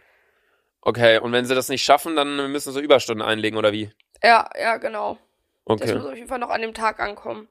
Okay, 0.83 1.19
und 1.19 1.33
wenn 1.33 1.45
sie 1.47 1.55
das 1.55 1.69
nicht 1.69 1.85
schaffen, 1.85 2.17
dann 2.17 2.51
müssen 2.51 2.73
sie 2.73 2.81
Überstunden 2.81 3.27
einlegen 3.27 3.59
oder 3.59 3.73
wie? 3.73 3.93
Ja, 4.23 4.51
ja, 4.59 4.77
genau. 4.79 5.19
Das 5.67 5.83
Okay. 5.83 5.95
muss 5.95 6.07
auf 6.07 6.17
jeden 6.17 6.29
Fall 6.29 6.39
noch 6.39 6.51
an 6.51 6.63
dem 6.63 6.75
Tag 6.75 6.99
ankommen. 7.01 7.49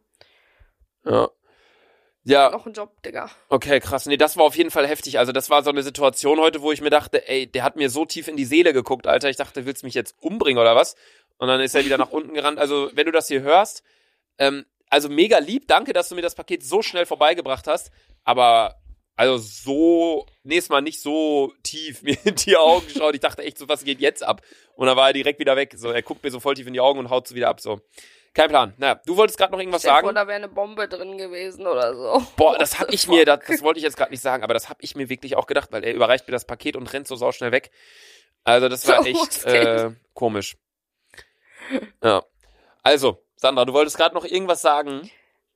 Ja. 1.05 1.29
Ja, 2.23 2.49
Noch 2.51 2.65
ein 2.65 2.73
Job, 2.73 3.01
Digga. 3.01 3.31
Okay, 3.47 3.79
krass. 3.79 4.05
Nee, 4.05 4.17
das 4.17 4.37
war 4.37 4.43
auf 4.43 4.55
jeden 4.55 4.71
Fall 4.71 4.85
heftig. 4.85 5.17
Also 5.17 5.31
das 5.31 5.49
war 5.49 5.63
so 5.63 5.69
eine 5.69 5.83
Situation 5.83 6.39
heute, 6.39 6.61
wo 6.61 6.71
ich 6.71 6.81
mir 6.81 6.89
dachte, 6.89 7.27
ey, 7.27 7.47
der 7.47 7.63
hat 7.63 7.75
mir 7.75 7.89
so 7.89 8.05
tief 8.05 8.27
in 8.27 8.35
die 8.35 8.45
Seele 8.45 8.73
geguckt, 8.73 9.07
Alter. 9.07 9.29
Ich 9.29 9.37
dachte, 9.37 9.65
willst 9.65 9.81
du 9.81 9.87
mich 9.87 9.95
jetzt 9.95 10.15
umbringen 10.19 10.59
oder 10.61 10.75
was? 10.75 10.95
Und 11.37 11.47
dann 11.47 11.61
ist 11.61 11.73
er 11.73 11.85
wieder 11.85 11.97
nach 11.97 12.11
unten 12.11 12.33
gerannt. 12.33 12.59
Also, 12.59 12.91
wenn 12.93 13.05
du 13.05 13.11
das 13.11 13.29
hier 13.29 13.41
hörst, 13.41 13.83
ähm, 14.37 14.65
also 14.89 15.07
mega 15.09 15.39
lieb, 15.39 15.67
danke, 15.67 15.93
dass 15.93 16.09
du 16.09 16.15
mir 16.15 16.21
das 16.21 16.35
Paket 16.35 16.63
so 16.63 16.81
schnell 16.81 17.05
vorbeigebracht 17.05 17.67
hast. 17.67 17.91
Aber 18.25 18.75
also 19.15 19.37
so, 19.37 20.25
nächstes 20.43 20.69
Mal 20.69 20.81
nicht 20.81 21.01
so 21.01 21.53
tief 21.63 22.03
mir 22.03 22.17
in 22.23 22.35
die 22.35 22.55
Augen 22.57 22.87
geschaut. 22.87 23.15
Ich 23.15 23.21
dachte 23.21 23.43
echt 23.43 23.57
so, 23.57 23.67
was 23.67 23.83
geht 23.83 23.99
jetzt 23.99 24.23
ab? 24.23 24.41
Und 24.75 24.87
dann 24.87 24.95
war 24.95 25.07
er 25.07 25.13
direkt 25.13 25.39
wieder 25.39 25.55
weg. 25.55 25.73
So, 25.77 25.89
er 25.89 26.01
guckt 26.01 26.23
mir 26.23 26.31
so 26.31 26.39
voll 26.39 26.55
tief 26.55 26.67
in 26.67 26.73
die 26.73 26.79
Augen 26.79 26.99
und 26.99 27.09
haut 27.09 27.27
so 27.27 27.35
wieder 27.35 27.49
ab. 27.49 27.59
So, 27.59 27.81
kein 28.33 28.49
Plan. 28.49 28.73
Naja, 28.77 29.01
du 29.05 29.17
wolltest 29.17 29.37
gerade 29.37 29.51
noch 29.51 29.59
irgendwas 29.59 29.81
sagen? 29.81 30.05
Vor, 30.05 30.13
da 30.13 30.27
wäre 30.27 30.37
eine 30.37 30.47
Bombe 30.47 30.87
drin 30.87 31.17
gewesen 31.17 31.67
oder 31.67 31.95
so. 31.95 32.23
Boah, 32.35 32.57
das 32.57 32.79
hab 32.79 32.89
the 32.89 32.95
ich 32.95 33.07
mir, 33.07 33.25
das, 33.25 33.39
das 33.47 33.61
wollte 33.61 33.79
ich 33.79 33.83
jetzt 33.83 33.97
gerade 33.97 34.11
nicht 34.11 34.21
sagen, 34.21 34.43
aber 34.43 34.53
das 34.53 34.69
hab 34.69 34.77
ich 34.81 34.95
mir 34.95 35.09
wirklich 35.09 35.35
auch 35.35 35.47
gedacht, 35.47 35.71
weil 35.71 35.83
er 35.83 35.93
überreicht 35.93 36.27
mir 36.27 36.31
das 36.31 36.45
Paket 36.45 36.75
und 36.75 36.91
rennt 36.91 37.07
so 37.07 37.15
sauschnell 37.15 37.51
weg. 37.51 37.71
Also 38.43 38.69
das 38.69 38.87
war 38.87 39.03
So, 39.03 39.09
echt 39.09 39.45
äh, 39.45 39.91
komisch. 40.13 40.57
Ja. 42.03 42.23
Also, 42.83 43.23
Sandra, 43.35 43.65
du 43.65 43.73
wolltest 43.73 43.97
gerade 43.97 44.15
noch 44.15 44.25
irgendwas 44.25 44.61
sagen. 44.61 45.09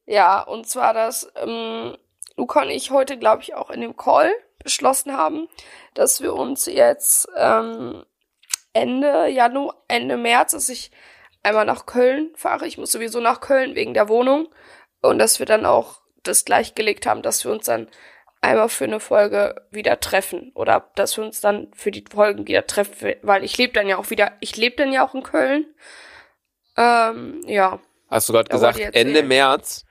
Ja, 0.06 0.42
und 0.42 0.68
zwar, 0.68 0.94
dass 0.94 1.32
ähm, 1.36 1.98
Luca 2.36 2.62
und 2.62 2.70
ich 2.70 2.92
heute, 2.92 3.18
glaube 3.18 3.42
ich, 3.42 3.56
auch 3.56 3.70
in 3.70 3.82
dem 3.82 3.96
Call 3.96 4.32
beschlossen 4.64 5.16
haben, 5.16 5.48
dass 5.94 6.22
wir 6.22 6.34
uns 6.34 6.66
jetzt 6.66 7.28
ähm, 7.38 8.06
Ende 8.74 9.28
Januar, 9.28 9.76
Ende 9.88 10.18
März, 10.18 10.52
dass 10.52 10.70
ich 10.70 10.92
einmal 11.44 11.66
nach 11.66 11.86
Köln 11.86 12.32
fahre. 12.36 12.66
Ich 12.66 12.78
muss 12.78 12.92
sowieso 12.92 13.20
nach 13.20 13.42
Köln 13.42 13.76
wegen 13.76 13.94
der 13.94 14.10
Wohnung. 14.10 14.50
Und 15.02 15.20
dass 15.20 15.40
wir 15.40 15.46
dann 15.46 15.66
auch 15.66 16.02
das 16.24 16.46
gleichgelegt 16.46 17.06
haben, 17.06 17.22
dass 17.22 17.44
wir 17.44 17.52
uns 17.52 17.66
dann 17.66 17.90
einmal 18.42 18.70
für 18.70 18.86
eine 18.86 19.00
Folge 19.00 19.56
wieder 19.72 20.00
treffen. 20.00 20.52
Oder 20.56 20.90
dass 20.96 21.18
wir 21.18 21.24
uns 21.24 21.42
dann 21.42 21.72
für 21.76 21.92
die 21.92 22.06
Folgen 22.10 22.48
wieder 22.48 22.66
treffen, 22.66 23.16
weil 23.22 23.44
ich 23.44 23.58
lebe 23.58 23.74
dann 23.74 23.88
ja 23.88 23.98
auch 23.98 24.10
wieder, 24.10 24.34
ich 24.40 24.56
lebe 24.58 24.78
dann 24.78 24.94
ja 24.94 25.06
auch 25.06 25.14
in 25.14 25.24
Köln. 25.24 25.66
Ähm, 26.78 27.42
ja. 27.46 27.80
Hast 28.10 28.30
du 28.30 28.34
gerade 28.34 28.50
gesagt, 28.50 28.80
Ende. 28.80 29.24
März. 29.24 29.86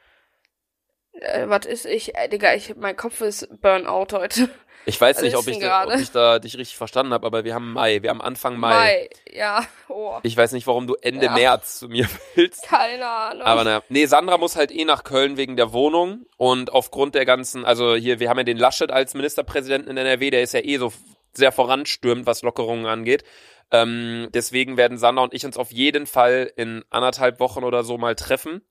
Äh, 1.12 1.49
was 1.49 1.66
ist 1.66 1.87
ich? 1.87 2.16
Äh, 2.16 2.28
Digga, 2.28 2.54
ich, 2.54 2.76
mein 2.76 2.97
Kopf 2.97 3.21
ist 3.21 3.49
Burnout 3.61 4.09
heute. 4.12 4.49
Ich 4.84 5.00
weiß 5.00 5.16
Was 5.16 5.22
nicht, 5.22 5.36
ob 5.36 5.46
ich, 5.46 5.58
da, 5.58 5.84
ob 5.86 5.94
ich 5.94 6.10
da 6.10 6.38
dich 6.38 6.56
richtig 6.56 6.76
verstanden 6.76 7.12
habe, 7.12 7.26
aber 7.26 7.44
wir 7.44 7.54
haben 7.54 7.72
Mai, 7.72 8.02
wir 8.02 8.10
haben 8.10 8.20
Anfang 8.20 8.58
Mai. 8.58 8.74
Mai. 8.74 9.10
Ja, 9.32 9.64
oh. 9.88 10.18
Ich 10.22 10.36
weiß 10.36 10.52
nicht, 10.52 10.66
warum 10.66 10.86
du 10.86 10.94
Ende 11.00 11.26
Ja. 11.26 11.32
März 11.34 11.78
zu 11.78 11.88
mir 11.88 12.08
willst. 12.34 12.64
Keine 12.64 13.06
Ahnung. 13.06 13.42
Aber 13.42 13.64
naja, 13.64 13.82
nee, 13.88 14.06
Sandra 14.06 14.38
muss 14.38 14.56
halt 14.56 14.72
eh 14.72 14.84
nach 14.84 15.04
Köln 15.04 15.36
wegen 15.36 15.56
der 15.56 15.72
Wohnung 15.72 16.26
und 16.36 16.72
aufgrund 16.72 17.14
der 17.14 17.24
ganzen, 17.24 17.64
also 17.64 17.94
hier, 17.94 18.18
wir 18.18 18.28
haben 18.28 18.38
ja 18.38 18.44
den 18.44 18.58
Laschet 18.58 18.90
als 18.90 19.14
Ministerpräsidenten 19.14 19.90
in 19.90 19.96
NRW, 19.96 20.30
der 20.30 20.42
ist 20.42 20.54
ja 20.54 20.60
eh 20.60 20.78
so 20.78 20.92
sehr 21.32 21.52
voranstürmend, 21.52 22.26
was 22.26 22.42
Lockerungen 22.42 22.86
angeht. 22.86 23.24
Ähm, 23.70 24.28
deswegen 24.34 24.76
werden 24.76 24.98
Sandra 24.98 25.24
und 25.24 25.32
ich 25.32 25.46
uns 25.46 25.56
auf 25.56 25.72
jeden 25.72 26.06
Fall 26.06 26.52
in 26.56 26.84
anderthalb 26.90 27.40
Wochen 27.40 27.64
oder 27.64 27.84
so 27.84 27.96
mal 27.98 28.14
treffen. 28.14 28.62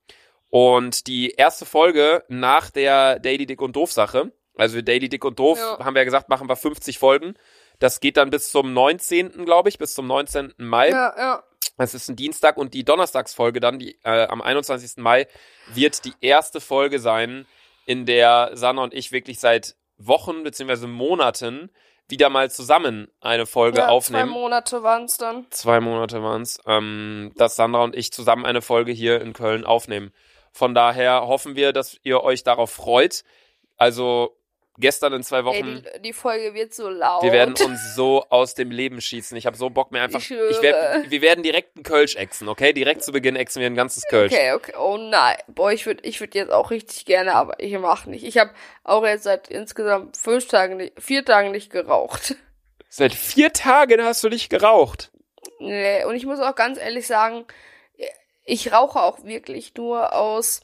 Und 0.48 1.06
die 1.06 1.30
erste 1.30 1.64
Folge 1.64 2.24
nach 2.28 2.70
der 2.70 3.18
Daily 3.18 3.46
Dick 3.46 3.62
und 3.62 3.74
Doof 3.74 3.90
Sache, 3.90 4.32
also 4.56 4.80
Daily 4.80 5.08
Dick 5.08 5.24
und 5.24 5.38
Doof, 5.38 5.58
Ja. 5.58 5.84
haben 5.84 5.94
wir 5.94 6.00
ja 6.00 6.04
gesagt, 6.04 6.28
machen 6.28 6.48
wir 6.48 6.56
50 6.56 6.98
Folgen. 6.98 7.34
Das 7.78 8.00
geht 8.00 8.16
dann 8.16 8.30
bis 8.30 8.50
zum 8.50 8.72
19., 8.72 9.44
glaube 9.44 9.68
ich, 9.68 9.78
bis 9.78 9.94
zum 9.94 10.06
19. 10.06 10.54
Mai. 10.58 10.90
ja, 10.90 11.14
ja. 11.16 11.42
Es 11.78 11.94
ist 11.94 12.08
ein 12.08 12.16
Dienstag 12.16 12.58
und 12.58 12.74
die 12.74 12.84
Donnerstagsfolge 12.84 13.58
dann, 13.58 13.78
die 13.78 13.98
äh, 14.04 14.26
am 14.26 14.42
21. 14.42 14.98
Mai, 14.98 15.26
wird 15.72 16.04
die 16.04 16.12
erste 16.20 16.60
Folge 16.60 16.98
sein, 16.98 17.46
in 17.86 18.06
der 18.06 18.50
Sanna 18.54 18.82
und 18.82 18.94
ich 18.94 19.10
wirklich 19.10 19.40
seit 19.40 19.74
Wochen 19.96 20.42
bzw. 20.44 20.86
Monaten 20.86 21.70
wieder 22.08 22.28
mal 22.28 22.50
zusammen 22.50 23.08
eine 23.20 23.46
Folge 23.46 23.78
ja, 23.78 23.86
Zwei 23.86 23.92
aufnehmen. 23.92 24.30
Monate 24.30 24.82
waren 24.82 25.04
es 25.04 25.16
dann. 25.16 25.46
Zwei 25.50 25.80
Monate 25.80 26.22
waren 26.22 26.42
es, 26.42 26.60
ähm, 26.66 27.32
dass 27.36 27.56
Sandra 27.56 27.82
und 27.82 27.96
ich 27.96 28.12
zusammen 28.12 28.44
eine 28.44 28.60
Folge 28.60 28.92
hier 28.92 29.20
in 29.20 29.32
Köln 29.32 29.64
aufnehmen. 29.64 30.12
Von 30.52 30.74
daher 30.74 31.26
hoffen 31.26 31.56
wir, 31.56 31.72
dass 31.72 31.96
ihr 32.02 32.22
euch 32.22 32.44
darauf 32.44 32.70
freut. 32.70 33.24
Also 33.78 34.36
gestern 34.78 35.12
in 35.12 35.22
zwei 35.22 35.38
Ey, 35.38 35.44
Wochen. 35.44 35.84
die, 35.96 36.02
die 36.02 36.12
Folge 36.12 36.54
wird 36.54 36.74
so 36.74 36.88
laut. 36.88 37.22
Wir 37.22 37.32
werden 37.32 37.54
uns 37.64 37.94
so 37.94 38.24
aus 38.28 38.54
dem 38.54 38.70
Leben 38.70 39.00
schießen. 39.00 39.36
Ich 39.36 39.46
habe 39.46 39.56
so 39.56 39.70
Bock 39.70 39.92
mir 39.92 40.02
einfach. 40.02 40.20
Ich 40.20 40.26
schwöre. 40.26 40.62
werd, 40.62 41.10
wir 41.10 41.22
werden 41.22 41.42
direkt 41.42 41.76
einen 41.76 41.84
Kölsch 41.84 42.16
exen, 42.16 42.48
okay? 42.48 42.72
Direkt 42.72 43.02
zu 43.02 43.12
Beginn 43.12 43.36
exen 43.36 43.60
wir 43.60 43.66
ein 43.66 43.74
ganzes 43.74 44.04
Kölsch. 44.08 44.32
Okay, 44.32 44.52
okay. 44.52 44.74
Oh 44.78 44.96
nein. 44.96 45.36
Boah, 45.48 45.72
ich 45.72 45.86
würde 45.86 46.04
ich 46.04 46.20
würd 46.20 46.34
jetzt 46.34 46.52
auch 46.52 46.70
richtig 46.70 47.04
gerne, 47.04 47.34
aber 47.34 47.58
ich 47.60 47.76
mach 47.78 48.06
nicht. 48.06 48.24
Ich 48.24 48.38
habe 48.38 48.50
auch 48.84 49.04
jetzt 49.04 49.24
seit 49.24 49.48
insgesamt 49.48 50.16
fünf 50.16 50.46
Tagen, 50.48 50.76
nicht, 50.76 51.00
vier 51.00 51.24
Tagen 51.24 51.50
nicht 51.50 51.70
geraucht. 51.70 52.36
Seit 52.94 53.14
vier 53.14 53.54
Tagen 53.54 54.04
hast 54.04 54.22
du 54.22 54.28
nicht 54.28 54.50
geraucht. 54.50 55.10
Nee, 55.60 56.04
und 56.04 56.14
ich 56.14 56.26
muss 56.26 56.40
auch 56.40 56.54
ganz 56.54 56.78
ehrlich 56.78 57.06
sagen, 57.06 57.46
ich 58.44 58.72
rauche 58.72 59.00
auch 59.00 59.24
wirklich 59.24 59.74
nur 59.76 60.14
aus, 60.14 60.60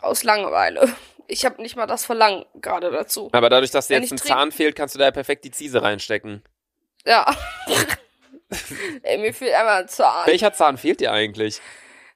aus 0.00 0.24
Langeweile. 0.24 0.88
Ich 1.28 1.44
habe 1.44 1.60
nicht 1.62 1.76
mal 1.76 1.86
das 1.86 2.04
Verlangen 2.04 2.44
gerade 2.54 2.90
dazu. 2.90 3.28
Aber 3.32 3.48
dadurch, 3.50 3.70
dass 3.70 3.88
dir 3.88 3.94
Wenn 3.96 4.02
jetzt 4.02 4.12
ein 4.12 4.18
Zahn 4.18 4.52
fehlt, 4.52 4.76
kannst 4.76 4.94
du 4.94 4.98
da 4.98 5.06
ja 5.06 5.10
perfekt 5.10 5.44
die 5.44 5.50
Ziese 5.50 5.82
reinstecken. 5.82 6.42
Ja. 7.04 7.34
Ey, 9.02 9.18
mir 9.18 9.34
fehlt 9.34 9.54
einmal 9.54 9.82
ein 9.82 9.88
Zahn. 9.88 10.26
Welcher 10.26 10.52
Zahn 10.52 10.78
fehlt 10.78 11.00
dir 11.00 11.12
eigentlich? 11.12 11.60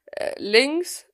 Äh, 0.06 0.32
links, 0.38 1.06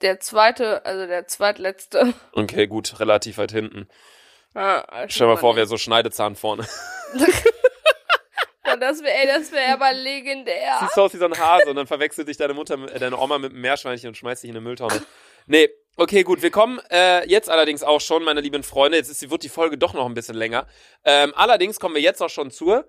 der 0.00 0.20
zweite, 0.20 0.84
also 0.86 1.06
der 1.06 1.26
zweitletzte. 1.26 2.14
Okay, 2.32 2.66
gut, 2.66 2.98
relativ 3.00 3.38
weit 3.38 3.52
hinten. 3.52 3.88
Ah, 4.54 4.80
also 4.80 5.08
Stell 5.14 5.26
mal 5.26 5.36
vor, 5.36 5.54
wäre 5.56 5.66
so 5.66 5.76
Schneidezahn 5.76 6.36
vorne. 6.36 6.66
Ja, 8.66 8.74
das 8.76 9.00
wäre, 9.00 9.26
das 9.28 9.52
wäre 9.52 9.74
aber 9.74 9.92
legendär. 9.92 10.78
Siehst 10.80 10.96
du 10.96 11.02
aus 11.02 11.14
wie 11.14 11.18
so 11.18 11.26
ein 11.26 11.38
Hase 11.38 11.70
und 11.70 11.76
dann 11.76 11.86
verwechselt 11.86 12.26
dich 12.26 12.36
deine 12.36 12.52
Mutter, 12.52 12.76
mit- 12.76 12.90
äh, 12.90 12.98
deine 12.98 13.16
Oma 13.16 13.38
mit 13.38 13.52
einem 13.52 13.60
Meerschweinchen 13.60 14.08
und 14.08 14.16
schmeißt 14.16 14.42
dich 14.42 14.50
in 14.50 14.56
eine 14.56 14.60
Mülltonne. 14.60 15.02
Nee, 15.46 15.70
okay, 15.96 16.22
gut. 16.22 16.42
Wir 16.42 16.50
kommen 16.50 16.80
äh, 16.90 17.28
jetzt 17.28 17.50
allerdings 17.50 17.82
auch 17.82 18.00
schon, 18.00 18.24
meine 18.24 18.40
lieben 18.40 18.62
Freunde. 18.62 18.98
Jetzt 18.98 19.10
ist, 19.10 19.28
wird 19.30 19.42
die 19.42 19.48
Folge 19.48 19.78
doch 19.78 19.94
noch 19.94 20.06
ein 20.06 20.14
bisschen 20.14 20.36
länger. 20.36 20.66
Ähm, 21.04 21.32
allerdings 21.36 21.80
kommen 21.80 21.94
wir 21.94 22.02
jetzt 22.02 22.22
auch 22.22 22.30
schon 22.30 22.50
zur 22.50 22.88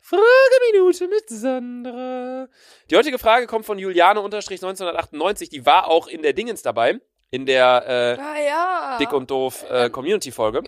Frageminute 0.00 1.06
mit 1.08 1.28
Sandra. 1.28 2.48
Die 2.90 2.96
heutige 2.96 3.18
Frage 3.18 3.46
kommt 3.46 3.64
von 3.64 3.78
Juliane-1998. 3.78 5.50
Die 5.50 5.64
war 5.66 5.88
auch 5.88 6.08
in 6.08 6.22
der 6.22 6.32
Dingens 6.32 6.62
dabei. 6.62 7.00
In 7.30 7.46
der 7.46 7.84
äh, 7.86 8.20
Ah 8.20 8.40
ja. 8.40 8.98
Dick 8.98 9.12
und 9.12 9.30
Doof 9.30 9.64
äh, 9.70 9.88
Community-Folge. 9.88 10.64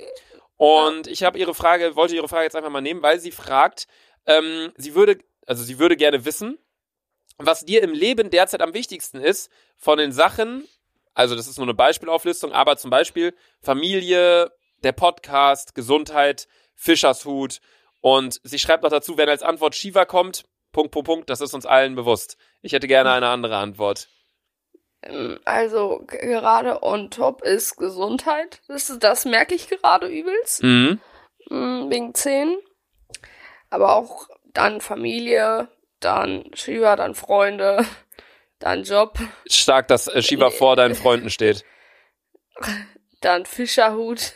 Und 0.56 1.08
ich 1.08 1.24
habe 1.24 1.38
ihre 1.38 1.54
Frage, 1.54 1.96
wollte 1.96 2.14
ihre 2.14 2.28
Frage 2.28 2.44
jetzt 2.44 2.54
einfach 2.54 2.70
mal 2.70 2.80
nehmen, 2.80 3.02
weil 3.02 3.18
sie 3.18 3.32
fragt, 3.32 3.88
ähm, 4.26 4.72
sie 4.76 4.94
würde, 4.94 5.18
also 5.44 5.64
sie 5.64 5.80
würde 5.80 5.96
gerne 5.96 6.24
wissen, 6.24 6.56
was 7.46 7.64
dir 7.64 7.82
im 7.82 7.92
Leben 7.92 8.30
derzeit 8.30 8.62
am 8.62 8.74
wichtigsten 8.74 9.18
ist 9.20 9.50
von 9.76 9.98
den 9.98 10.12
Sachen, 10.12 10.66
also 11.14 11.34
das 11.36 11.46
ist 11.48 11.58
nur 11.58 11.66
eine 11.66 11.74
Beispielauflistung, 11.74 12.52
aber 12.52 12.76
zum 12.76 12.90
Beispiel 12.90 13.34
Familie, 13.60 14.50
der 14.82 14.92
Podcast, 14.92 15.74
Gesundheit, 15.74 16.48
Fischershut 16.74 17.60
und 18.00 18.40
sie 18.44 18.58
schreibt 18.58 18.82
noch 18.82 18.90
dazu, 18.90 19.16
wenn 19.16 19.28
als 19.28 19.42
Antwort 19.42 19.74
Shiva 19.74 20.04
kommt, 20.04 20.44
Punkt, 20.72 20.90
Punkt, 20.90 21.06
Punkt, 21.06 21.30
das 21.30 21.40
ist 21.40 21.52
uns 21.54 21.66
allen 21.66 21.94
bewusst. 21.94 22.36
Ich 22.62 22.72
hätte 22.72 22.88
gerne 22.88 23.12
eine 23.12 23.28
andere 23.28 23.56
Antwort. 23.56 24.08
Also 25.44 26.04
gerade 26.06 26.82
on 26.82 27.10
top 27.10 27.42
ist 27.42 27.76
Gesundheit. 27.76 28.60
Das, 28.68 28.88
ist- 28.88 29.02
das 29.02 29.24
merke 29.24 29.54
ich 29.54 29.68
gerade 29.68 30.06
übelst. 30.06 30.62
Mhm. 30.62 31.00
Mm, 31.50 31.90
Wegen 31.90 32.14
Zähnen. 32.14 32.56
Aber 33.68 33.96
auch 33.96 34.28
dann 34.52 34.80
Familie, 34.80 35.68
dann 36.04 36.50
Shiva, 36.54 36.96
dann 36.96 37.14
Freunde, 37.14 37.86
dann 38.58 38.84
Job, 38.84 39.18
Stark, 39.46 39.88
dass 39.88 40.08
äh, 40.08 40.22
Shiva 40.22 40.50
vor 40.50 40.76
deinen 40.76 40.94
Freunden 40.94 41.30
steht. 41.30 41.64
dann 43.20 43.46
Fischerhut, 43.46 44.34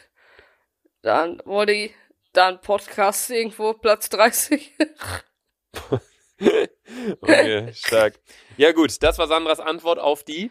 dann 1.03 1.43
Woddy, 1.45 1.95
dann 2.33 2.61
Podcast 2.61 3.31
irgendwo, 3.31 3.73
Platz 3.73 4.09
30. 4.09 4.73
Okay, 7.21 7.73
stark. 7.73 8.15
Ja 8.57 8.73
gut, 8.73 9.03
das 9.03 9.19
war 9.19 9.27
Sandras 9.27 9.59
Antwort 9.61 9.99
auf 9.99 10.23
die 10.23 10.51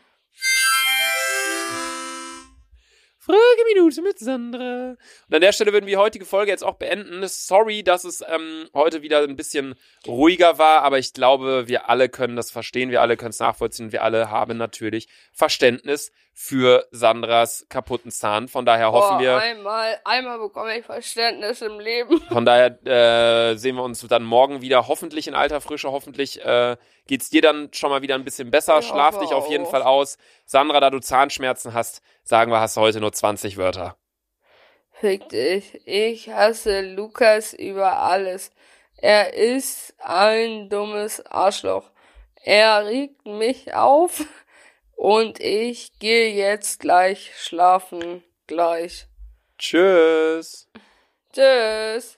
Frageminute 3.25 4.03
mit 4.03 4.19
Sandra. 4.19 4.95
Und 5.27 5.35
an 5.35 5.41
der 5.41 5.51
Stelle 5.51 5.73
würden 5.73 5.87
wir 5.87 5.95
die 5.95 5.97
heutige 5.97 6.25
Folge 6.25 6.51
jetzt 6.51 6.63
auch 6.63 6.75
beenden. 6.75 7.27
Sorry, 7.27 7.81
dass 7.81 8.03
es 8.03 8.23
ähm, 8.27 8.69
heute 8.73 9.01
wieder 9.01 9.23
ein 9.23 9.35
bisschen 9.35 9.73
ruhiger 10.05 10.59
war, 10.59 10.83
aber 10.83 10.99
ich 10.99 11.11
glaube, 11.11 11.67
wir 11.67 11.89
alle 11.89 12.07
können 12.07 12.35
das 12.35 12.51
verstehen, 12.51 12.91
wir 12.91 13.01
alle 13.01 13.17
können 13.17 13.31
es 13.31 13.39
nachvollziehen. 13.39 13.91
Wir 13.91 14.03
alle 14.03 14.29
haben 14.29 14.57
natürlich 14.57 15.07
Verständnis 15.33 16.11
für 16.37 16.85
Sandras 16.91 17.65
kaputten 17.69 18.11
Zahn. 18.11 18.49
Von 18.49 18.65
daher 18.65 18.91
hoffen 18.91 19.17
Boah, 19.17 19.21
wir. 19.21 19.37
einmal, 19.37 19.97
einmal 20.03 20.37
bekomme 20.37 20.77
ich 20.77 20.85
Verständnis 20.85 21.61
im 21.61 21.79
Leben. 21.79 22.19
Von 22.29 22.43
daher 22.43 22.77
äh, 22.85 23.55
sehen 23.55 23.77
wir 23.77 23.83
uns 23.83 24.05
dann 24.05 24.23
morgen 24.23 24.61
wieder, 24.61 24.89
hoffentlich 24.89 25.29
in 25.29 25.33
alter 25.33 25.61
Frische, 25.61 25.91
hoffentlich 25.91 26.43
äh, 26.43 26.75
geht's 27.07 27.29
dir 27.29 27.41
dann 27.41 27.69
schon 27.71 27.89
mal 27.89 28.01
wieder 28.01 28.15
ein 28.15 28.25
bisschen 28.25 28.51
besser. 28.51 28.79
Ich 28.79 28.87
Schlaf 28.87 29.17
dich 29.17 29.31
auf 29.31 29.49
jeden 29.49 29.65
auch. 29.65 29.71
Fall 29.71 29.81
aus. 29.81 30.17
Sandra, 30.45 30.81
da 30.81 30.89
du 30.89 30.99
Zahnschmerzen 30.99 31.73
hast, 31.73 32.01
sagen 32.23 32.51
wir, 32.51 32.59
hast 32.59 32.75
du 32.75 32.81
heute 32.81 32.99
nur 32.99 33.13
20 33.13 33.55
Wörter. 33.55 33.95
Fick 34.91 35.29
dich. 35.29 35.87
Ich 35.87 36.29
hasse 36.29 36.81
Lukas 36.81 37.53
über 37.53 38.01
alles. 38.01 38.51
Er 38.97 39.33
ist 39.33 39.95
ein 39.99 40.69
dummes 40.69 41.25
Arschloch. 41.25 41.91
Er 42.43 42.85
regt 42.85 43.25
mich 43.25 43.73
auf 43.73 44.25
und 44.95 45.39
ich 45.39 45.99
gehe 45.99 46.33
jetzt 46.33 46.79
gleich 46.79 47.31
schlafen. 47.37 48.23
Gleich. 48.47 49.07
Tschüss. 49.57 50.67
Tschüss. 51.33 52.17